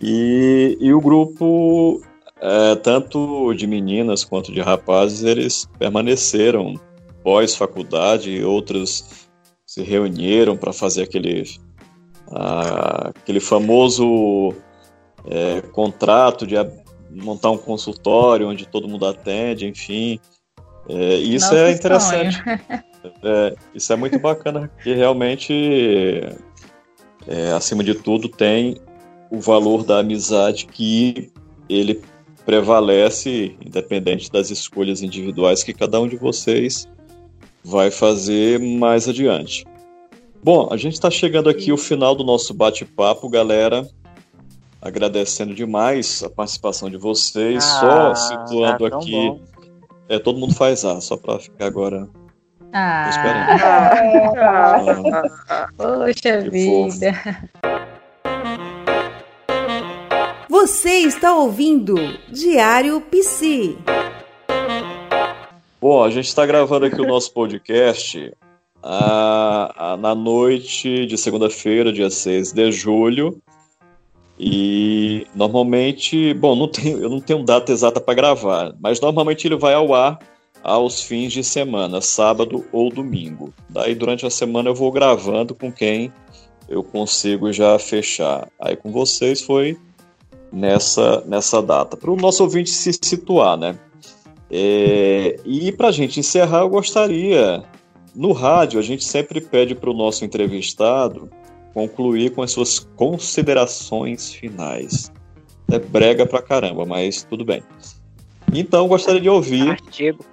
[0.00, 2.00] e, e o grupo,
[2.40, 6.74] é, tanto de meninas quanto de rapazes, eles permaneceram
[7.22, 9.28] pós-faculdade, outros
[9.66, 11.44] se reuniram para fazer aquele,
[12.28, 14.54] aquele famoso
[15.28, 16.56] é, contrato de
[17.10, 20.18] montar um consultório onde todo mundo atende, enfim.
[20.88, 22.42] É, isso é interessante.
[23.22, 25.54] É, isso é muito bacana, porque realmente,
[27.26, 28.76] é, acima de tudo, tem
[29.30, 31.30] o valor da amizade que
[31.68, 32.02] ele
[32.44, 36.88] prevalece, independente das escolhas individuais que cada um de vocês
[37.62, 39.64] vai fazer mais adiante.
[40.42, 43.86] Bom, a gente está chegando aqui ao final do nosso bate-papo, galera.
[44.80, 47.62] Agradecendo demais a participação de vocês.
[47.62, 49.12] Ah, só situando tá aqui.
[49.12, 49.40] Bom.
[50.08, 52.08] É, todo mundo faz A, só para ficar agora
[52.72, 53.62] ah, esperando.
[54.40, 57.12] Ah, ah, poxa vida.
[60.60, 61.94] Você está ouvindo
[62.28, 63.78] Diário Psi.
[65.80, 68.30] Bom, a gente está gravando aqui o nosso podcast
[68.82, 73.40] a, a, na noite de segunda-feira, dia 6 de julho.
[74.38, 79.56] E normalmente, bom, não tenho, eu não tenho data exata para gravar, mas normalmente ele
[79.56, 80.18] vai ao ar
[80.62, 83.50] aos fins de semana, sábado ou domingo.
[83.66, 86.12] Daí durante a semana eu vou gravando com quem
[86.68, 88.46] eu consigo já fechar.
[88.60, 89.78] Aí com vocês foi
[90.52, 91.96] nessa, nessa data.
[91.96, 93.78] Para o nosso ouvinte se situar, né?
[94.50, 97.62] É, e para a gente encerrar, eu gostaria.
[98.14, 101.30] No rádio, a gente sempre pede para o nosso entrevistado
[101.72, 105.12] concluir com as suas considerações finais.
[105.70, 107.62] É brega pra caramba, mas tudo bem.
[108.52, 110.24] Então, gostaria de ouvir Artigo.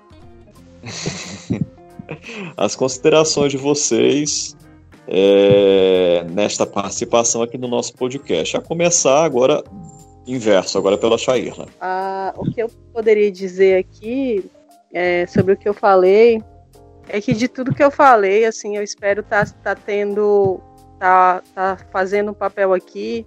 [2.57, 4.57] as considerações de vocês
[5.07, 8.57] é, nesta participação aqui no nosso podcast.
[8.57, 9.63] A começar agora
[10.27, 11.67] inverso, agora pela Shairla.
[11.79, 14.45] Ah, o que eu poderia dizer aqui
[14.93, 16.41] é, sobre o que eu falei
[17.09, 20.59] é que de tudo que eu falei, assim, eu espero estar tá, tá tendo,
[20.99, 23.25] tá, tá fazendo um papel aqui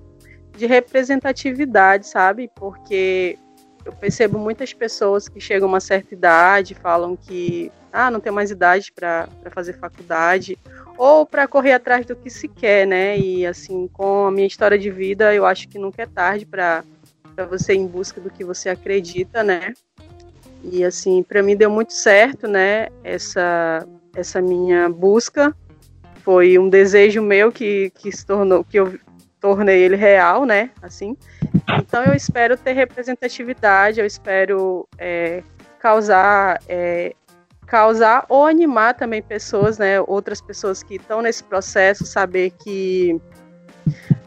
[0.56, 2.50] de representatividade, sabe?
[2.54, 3.38] Porque
[3.84, 8.30] eu percebo muitas pessoas que chegam a uma certa idade, falam que ah, não tem
[8.30, 10.58] mais idade para fazer faculdade,
[11.00, 13.18] ou para correr atrás do que se quer, né?
[13.18, 16.84] E assim, com a minha história de vida, eu acho que nunca é tarde para
[17.48, 19.72] você ir em busca do que você acredita, né?
[20.62, 22.88] E assim, para mim deu muito certo, né?
[23.02, 25.56] Essa essa minha busca
[26.16, 28.98] foi um desejo meu que, que se tornou que eu
[29.40, 30.68] tornei ele real, né?
[30.82, 31.16] Assim.
[31.78, 35.42] Então eu espero ter representatividade, eu espero é,
[35.78, 37.14] causar é,
[37.70, 43.20] causar ou animar também pessoas, né, outras pessoas que estão nesse processo, saber que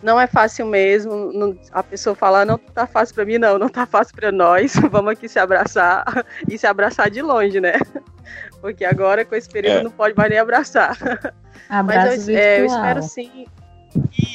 [0.02, 1.34] não é fácil mesmo.
[1.34, 4.74] Não, a pessoa falar, não tá fácil para mim, não, não tá fácil para nós.
[4.90, 6.06] Vamos aqui se abraçar
[6.50, 7.74] e se abraçar de longe, né?
[8.62, 9.84] Porque agora com esse período é.
[9.84, 10.98] não pode mais nem abraçar.
[11.68, 13.46] Abraço Mas eu, é, eu espero sim.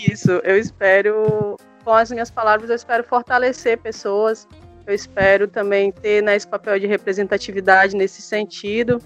[0.06, 4.46] Isso, eu espero, com as minhas palavras, eu espero fortalecer pessoas
[4.88, 8.98] eu espero também ter né, esse papel de representatividade nesse sentido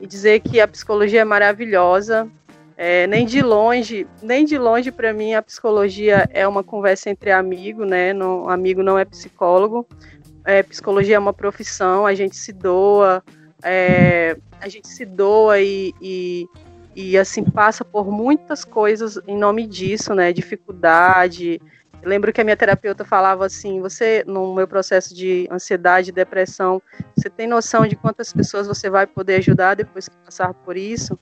[0.00, 2.30] e dizer que a psicologia é maravilhosa.
[2.76, 7.32] É, nem de longe, nem de longe para mim a psicologia é uma conversa entre
[7.32, 8.12] amigo, né?
[8.12, 9.86] Não, amigo não é psicólogo.
[10.44, 13.22] É, psicologia é uma profissão, a gente se doa,
[13.62, 16.46] é, a gente se doa e, e,
[16.94, 20.32] e, assim passa por muitas coisas em nome disso, né?
[20.32, 21.60] Dificuldade.
[22.04, 26.80] Lembro que a minha terapeuta falava assim: você, no meu processo de ansiedade e depressão,
[27.16, 31.18] você tem noção de quantas pessoas você vai poder ajudar depois que passar por isso?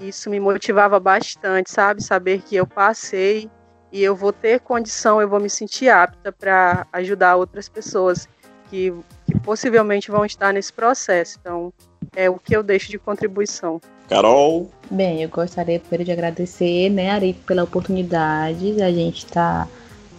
[0.00, 2.02] Isso me motivava bastante, sabe?
[2.02, 3.50] Saber que eu passei
[3.90, 8.28] e eu vou ter condição, eu vou me sentir apta para ajudar outras pessoas
[8.68, 8.92] que,
[9.24, 11.38] que possivelmente vão estar nesse processo.
[11.40, 11.72] Então,
[12.14, 13.80] é o que eu deixo de contribuição.
[14.08, 14.70] Carol?
[14.90, 19.70] Bem, eu gostaria primeiro de agradecer, né, Ari, pela oportunidade de a gente estar tá,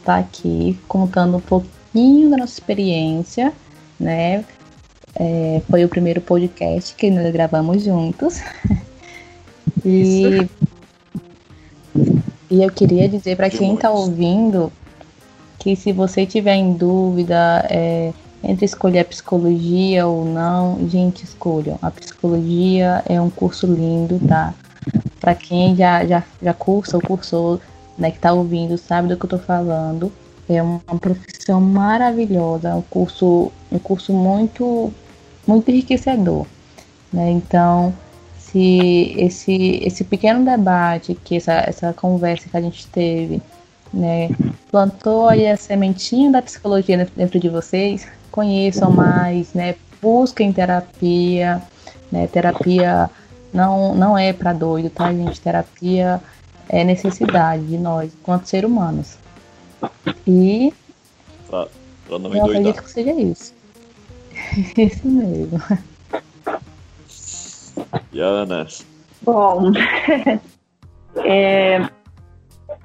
[0.07, 3.51] tá aqui contando um pouquinho da nossa experiência,
[3.99, 4.45] né?
[5.13, 8.39] É, foi o primeiro podcast que nós gravamos juntos.
[9.83, 10.47] e,
[12.49, 14.71] e eu queria dizer para quem está ouvindo
[15.59, 21.77] que se você tiver em dúvida, é, entre escolher a psicologia ou não, gente, escolham.
[21.81, 24.53] A psicologia é um curso lindo, tá?
[25.19, 27.59] Para quem já, já, já cursa ou cursou,
[27.97, 30.11] né, que tá ouvindo, sabe do que eu tô falando.
[30.49, 34.93] É uma profissão maravilhosa, um curso, um curso muito,
[35.45, 36.45] muito enriquecedor.
[37.11, 37.31] Né?
[37.31, 37.93] Então,
[38.37, 43.41] se esse, esse pequeno debate, que essa, essa conversa que a gente teve,
[43.93, 44.29] né,
[44.71, 49.75] plantou aí a sementinha da psicologia dentro de vocês, conheçam mais, né?
[50.01, 51.61] Busquem terapia,
[52.11, 52.27] né?
[52.27, 53.09] Terapia
[53.51, 55.41] não, não é para doido, tá, gente?
[55.41, 56.21] Terapia
[56.69, 59.17] é necessidade de nós, enquanto seres humanos.
[60.25, 60.73] E
[61.47, 61.67] pra,
[62.07, 63.53] pra não eu acredito que seja isso.
[64.77, 65.61] isso mesmo.
[68.11, 68.67] E a Ana?
[69.21, 69.71] Bom,
[71.23, 71.89] é,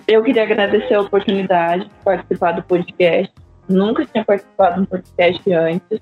[0.06, 3.32] eu queria agradecer a oportunidade de participar do podcast
[3.68, 6.00] nunca tinha participado de um podcast antes.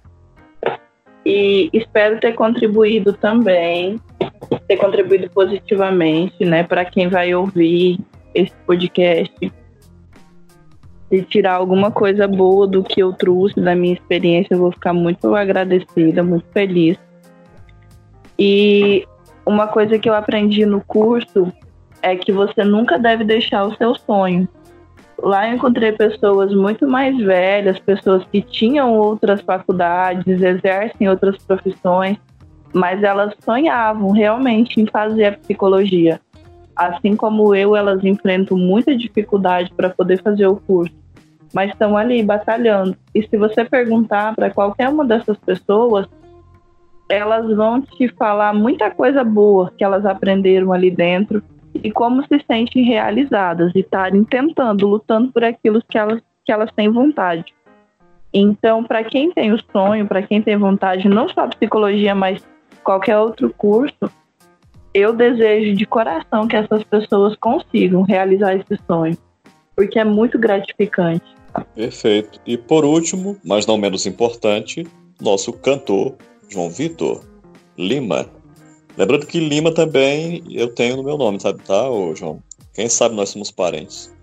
[1.25, 4.01] E espero ter contribuído também,
[4.66, 7.99] ter contribuído positivamente, né, para quem vai ouvir
[8.35, 9.53] esse podcast.
[11.11, 14.93] E tirar alguma coisa boa do que eu trouxe da minha experiência, eu vou ficar
[14.93, 16.97] muito agradecida, muito feliz.
[18.39, 19.05] E
[19.45, 21.53] uma coisa que eu aprendi no curso
[22.01, 24.49] é que você nunca deve deixar o seu sonho.
[25.23, 32.16] Lá eu encontrei pessoas muito mais velhas, pessoas que tinham outras faculdades, exercem outras profissões,
[32.73, 36.21] mas elas sonhavam realmente em fazer a psicologia.
[36.75, 40.95] Assim como eu, elas enfrentam muita dificuldade para poder fazer o curso,
[41.53, 42.97] mas estão ali batalhando.
[43.14, 46.07] E se você perguntar para qualquer uma dessas pessoas,
[47.11, 51.43] elas vão te falar muita coisa boa que elas aprenderam ali dentro
[51.75, 56.71] e como se sentem realizadas e estarem tentando, lutando por aquilo que elas, que elas
[56.73, 57.55] têm vontade.
[58.33, 62.43] Então, para quem tem o sonho, para quem tem vontade, não só psicologia, mas
[62.85, 64.11] qualquer outro curso,
[64.95, 69.16] eu desejo de coração que essas pessoas consigam realizar esse sonho,
[69.77, 71.25] porque é muito gratificante.
[71.75, 72.41] Perfeito.
[72.47, 74.87] E por último, mas não menos importante,
[75.21, 76.14] nosso cantor
[76.49, 77.25] João Vitor
[77.77, 78.29] Lima.
[79.01, 82.42] Lembrando que Lima também eu tenho no meu nome, sabe, tá, ô João?
[82.74, 84.14] Quem sabe nós somos parentes.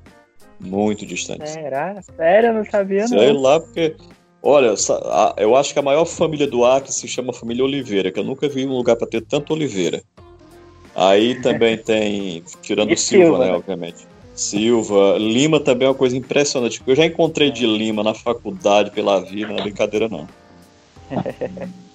[0.59, 1.51] Muito distantes.
[1.51, 1.99] Será?
[2.15, 2.49] Sério?
[2.49, 3.41] Eu não sabia, Sei não.
[3.41, 3.95] lá, porque.
[4.39, 4.75] Olha,
[5.38, 8.47] eu acho que a maior família do Acre se chama família Oliveira, que eu nunca
[8.47, 10.03] vi um lugar para ter tanto Oliveira.
[10.95, 14.07] Aí também tem, tirando Silva, Silva, né, obviamente.
[14.36, 16.84] Silva, Lima também é uma coisa impressionante.
[16.86, 20.28] Eu já encontrei de Lima na faculdade pela vida, não é brincadeira não.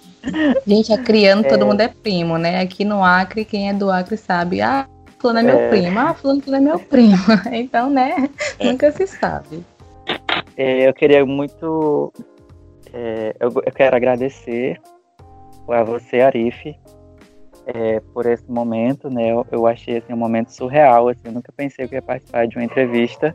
[0.67, 1.49] Gente, acriano, é...
[1.49, 2.61] todo mundo é primo, né?
[2.61, 4.61] Aqui no Acre, quem é do Acre sabe.
[4.61, 5.69] Ah, fulano é meu é...
[5.69, 5.99] primo.
[5.99, 7.17] Ah, fulano é meu primo.
[7.53, 8.29] Então, né?
[8.59, 8.65] É.
[8.65, 9.65] Nunca se sabe.
[10.57, 12.13] É, eu queria muito...
[12.93, 14.79] É, eu, eu, quero agradecer
[15.67, 16.77] a você, Arif,
[17.67, 19.33] é, por esse momento, né?
[19.33, 21.09] Eu, eu achei assim, um momento surreal.
[21.09, 23.35] Assim, eu nunca pensei que ia participar de uma entrevista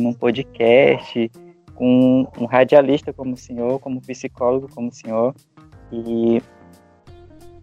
[0.00, 1.30] num podcast
[1.74, 5.34] com um radialista como o senhor, como psicólogo como o senhor.
[5.92, 6.42] E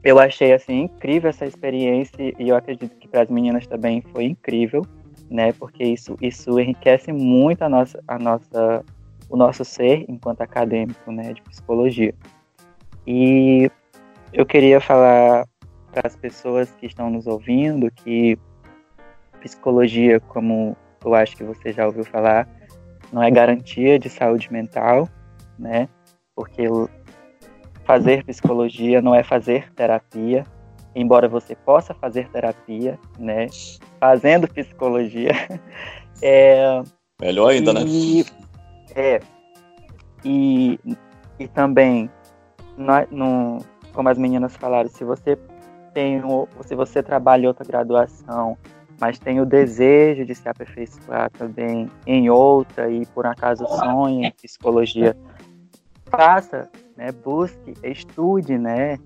[0.03, 4.25] eu achei assim incrível essa experiência e eu acredito que para as meninas também foi
[4.25, 4.86] incrível,
[5.30, 5.51] né?
[5.53, 8.86] Porque isso isso enriquece muito a nossa a nossa
[9.30, 12.13] o nosso ser enquanto acadêmico, né, de psicologia.
[13.05, 13.69] E
[14.34, 15.47] eu queria falar
[15.91, 18.38] para as pessoas que estão nos ouvindo que
[19.39, 22.47] psicologia, como eu acho que você já ouviu falar,
[23.11, 25.07] não é garantia de saúde mental,
[25.57, 25.88] né?
[26.36, 26.63] Porque
[27.89, 30.45] fazer psicologia não é fazer terapia,
[30.93, 33.47] embora você possa fazer terapia, né?
[33.99, 35.31] Fazendo psicologia.
[36.21, 36.81] É,
[37.21, 37.81] Melhor ainda, né?
[37.87, 38.29] e, né?
[38.93, 39.19] É.
[40.25, 40.77] E,
[41.39, 42.09] e também,
[42.77, 43.59] no, no,
[43.93, 45.37] como as meninas falaram, se você
[45.93, 46.21] tem,
[46.65, 48.57] se você trabalha em outra graduação,
[48.99, 54.31] mas tem o desejo de se aperfeiçoar também em outra e por acaso sonha em
[54.31, 55.15] psicologia,
[56.10, 57.12] faça, né?
[57.12, 58.97] Busque, estude, né?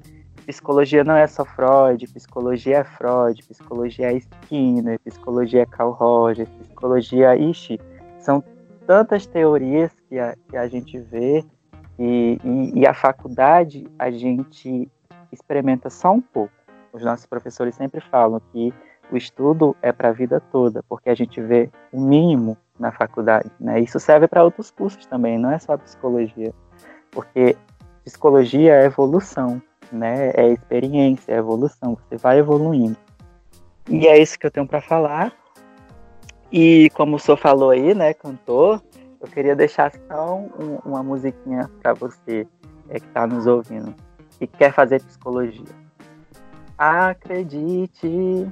[0.46, 6.50] Psicologia não é só Freud, psicologia é Freud, psicologia é Skinner, psicologia é Carl Rogers,
[6.50, 7.80] psicologia, ixi,
[8.20, 8.44] são
[8.86, 11.46] tantas teorias que a, que a gente vê
[11.98, 14.90] e, e, e a faculdade a gente
[15.32, 16.54] experimenta só um pouco.
[16.92, 18.74] Os nossos professores sempre falam que
[19.12, 23.50] o estudo é para a vida toda, porque a gente vê o mínimo na faculdade.
[23.60, 23.80] Né?
[23.80, 26.54] Isso serve para outros cursos também, não é só psicologia,
[27.14, 27.56] porque
[28.04, 29.62] psicologia é evolução,
[29.92, 30.32] né?
[30.34, 32.98] é experiência, é evolução, você vai evoluindo.
[33.90, 35.34] E é isso que eu tenho para falar.
[36.52, 38.82] E como o senhor falou aí, né, cantor,
[39.20, 42.48] eu queria deixar só um, uma musiquinha para você
[42.90, 43.94] é, que está nos ouvindo
[44.40, 45.66] e quer fazer psicologia.
[46.78, 48.48] Acredite,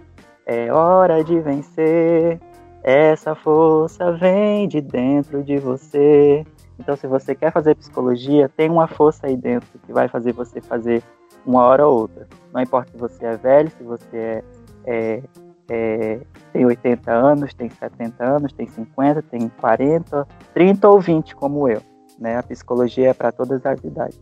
[0.45, 2.39] é hora de vencer.
[2.83, 6.45] Essa força vem de dentro de você.
[6.81, 10.59] Então, se você quer fazer psicologia, tem uma força aí dentro que vai fazer você
[10.59, 11.03] fazer
[11.45, 12.27] uma hora ou outra.
[12.51, 14.43] Não importa se você é velho, se você é,
[14.87, 15.23] é,
[15.69, 16.21] é,
[16.51, 21.83] tem 80 anos, tem 70 anos, tem 50, tem 40, 30 ou 20, como eu.
[22.19, 22.37] Né?
[22.37, 24.19] A psicologia é para todas as idades.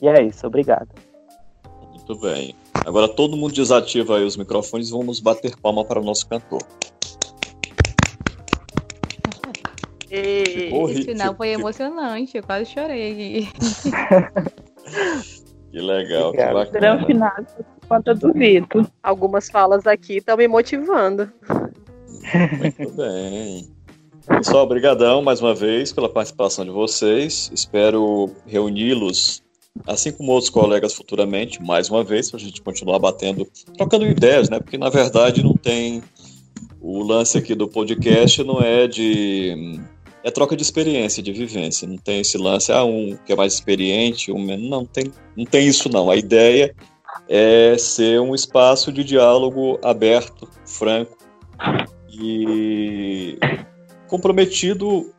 [0.00, 0.88] E é isso, obrigado.
[1.90, 2.54] Muito bem.
[2.86, 6.62] Agora todo mundo desativa aí os microfones e vamos bater palma para o nosso cantor.
[10.10, 13.48] Esse final foi emocionante, eu quase chorei aqui.
[15.70, 17.06] que legal, que bacana.
[17.06, 17.32] final,
[17.86, 18.90] quanto duvido.
[19.02, 21.30] Algumas falas aqui estão me motivando.
[22.58, 23.68] Muito bem.
[24.26, 27.50] Pessoal, obrigadão mais uma vez pela participação de vocês.
[27.52, 29.42] Espero reuni-los
[29.86, 33.46] assim como outros colegas futuramente, mais uma vez, para a gente continuar batendo,
[33.76, 34.58] trocando ideias, né?
[34.58, 36.02] Porque na verdade não tem.
[36.80, 39.80] O lance aqui do podcast não é de.
[40.24, 41.86] É troca de experiência, de vivência.
[41.86, 44.68] Não tem esse lance, ah, um que é mais experiente, um menos.
[44.68, 46.10] Não tem, não tem isso, não.
[46.10, 46.74] A ideia
[47.28, 51.16] é ser um espaço de diálogo aberto, franco
[52.08, 53.38] e
[54.08, 55.12] comprometido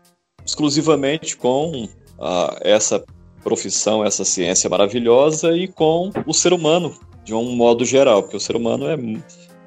[0.46, 1.88] exclusivamente com
[2.20, 3.04] ah, essa
[3.44, 6.94] profissão, essa ciência maravilhosa e com o ser humano,
[7.24, 8.98] de um modo geral, porque o ser humano é,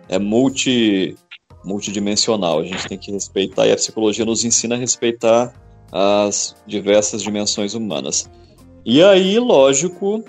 [0.08, 1.16] é multi,
[1.64, 5.52] multidimensional, a gente tem que respeitar, e a psicologia nos ensina a respeitar
[5.90, 8.30] as diversas dimensões humanas.
[8.84, 10.24] E aí, lógico,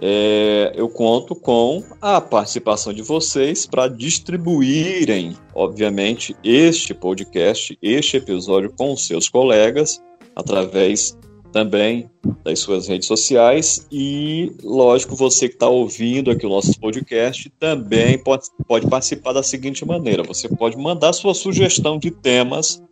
[0.00, 8.72] é, eu conto com a participação de vocês para distribuírem, obviamente, este podcast, este episódio
[8.76, 10.00] com os seus colegas,
[10.36, 11.18] através
[11.52, 12.10] também
[12.44, 18.18] das suas redes sociais e, lógico, você que está ouvindo aqui o nosso podcast também
[18.18, 22.82] pode, pode participar da seguinte maneira: você pode mandar sua sugestão de temas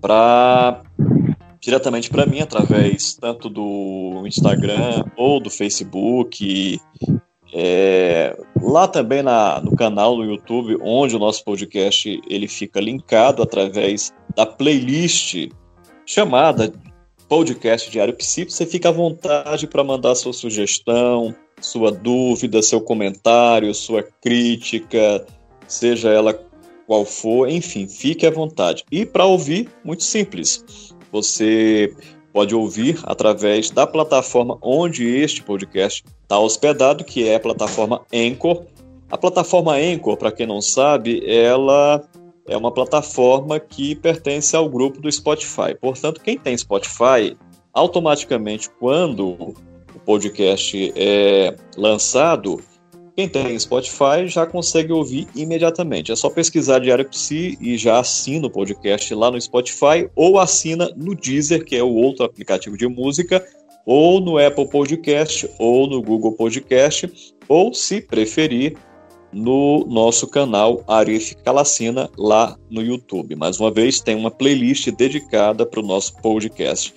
[0.00, 0.82] para
[1.60, 6.80] diretamente para mim através tanto do Instagram ou do Facebook.
[7.52, 13.42] É, lá também na, no canal do YouTube, onde o nosso podcast ele fica linkado
[13.42, 15.48] através da playlist
[16.04, 16.72] chamada
[17.28, 18.44] podcast Diário Psi.
[18.44, 25.24] Você fica à vontade para mandar sua sugestão, sua dúvida, seu comentário, sua crítica,
[25.66, 26.38] seja ela
[26.86, 28.84] qual for, enfim, fique à vontade.
[28.90, 30.94] E para ouvir, muito simples.
[31.10, 31.94] Você
[32.32, 38.64] pode ouvir através da plataforma onde este podcast está hospedado, que é a plataforma Anchor.
[39.10, 42.06] A plataforma Anchor, para quem não sabe, ela
[42.48, 45.74] é uma plataforma que pertence ao grupo do Spotify.
[45.80, 47.36] Portanto, quem tem Spotify,
[47.72, 52.60] automaticamente, quando o podcast é lançado,
[53.16, 56.12] quem tem Spotify já consegue ouvir imediatamente.
[56.12, 60.92] É só pesquisar Diário Psi e já assina o podcast lá no Spotify ou assina
[60.94, 63.42] no Deezer, que é o outro aplicativo de música,
[63.86, 67.10] ou no Apple Podcast ou no Google Podcast,
[67.48, 68.76] ou se preferir,
[69.36, 73.36] no nosso canal Arif Calacina lá no YouTube.
[73.36, 76.94] Mais uma vez, tem uma playlist dedicada para o nosso podcast.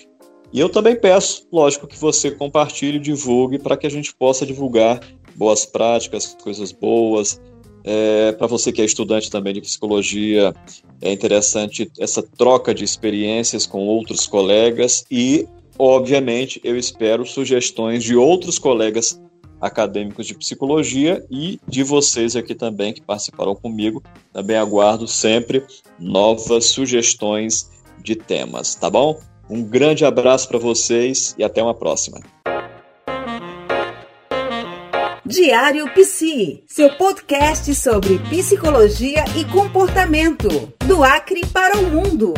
[0.53, 5.01] E eu também peço, lógico, que você compartilhe divulgue para que a gente possa divulgar
[5.35, 7.41] boas práticas, coisas boas.
[7.83, 10.53] É, para você que é estudante também de psicologia,
[11.01, 15.45] é interessante essa troca de experiências com outros colegas e,
[15.77, 19.19] obviamente, eu espero sugestões de outros colegas
[19.61, 24.03] acadêmicos de psicologia e de vocês aqui também que participaram comigo.
[24.31, 25.63] Também aguardo sempre
[25.97, 27.69] novas sugestões
[28.01, 29.19] de temas, tá bom?
[29.49, 32.19] Um grande abraço para vocês e até uma próxima.
[35.25, 42.33] Diário Psi, seu podcast sobre psicologia e comportamento, do Acre para o mundo.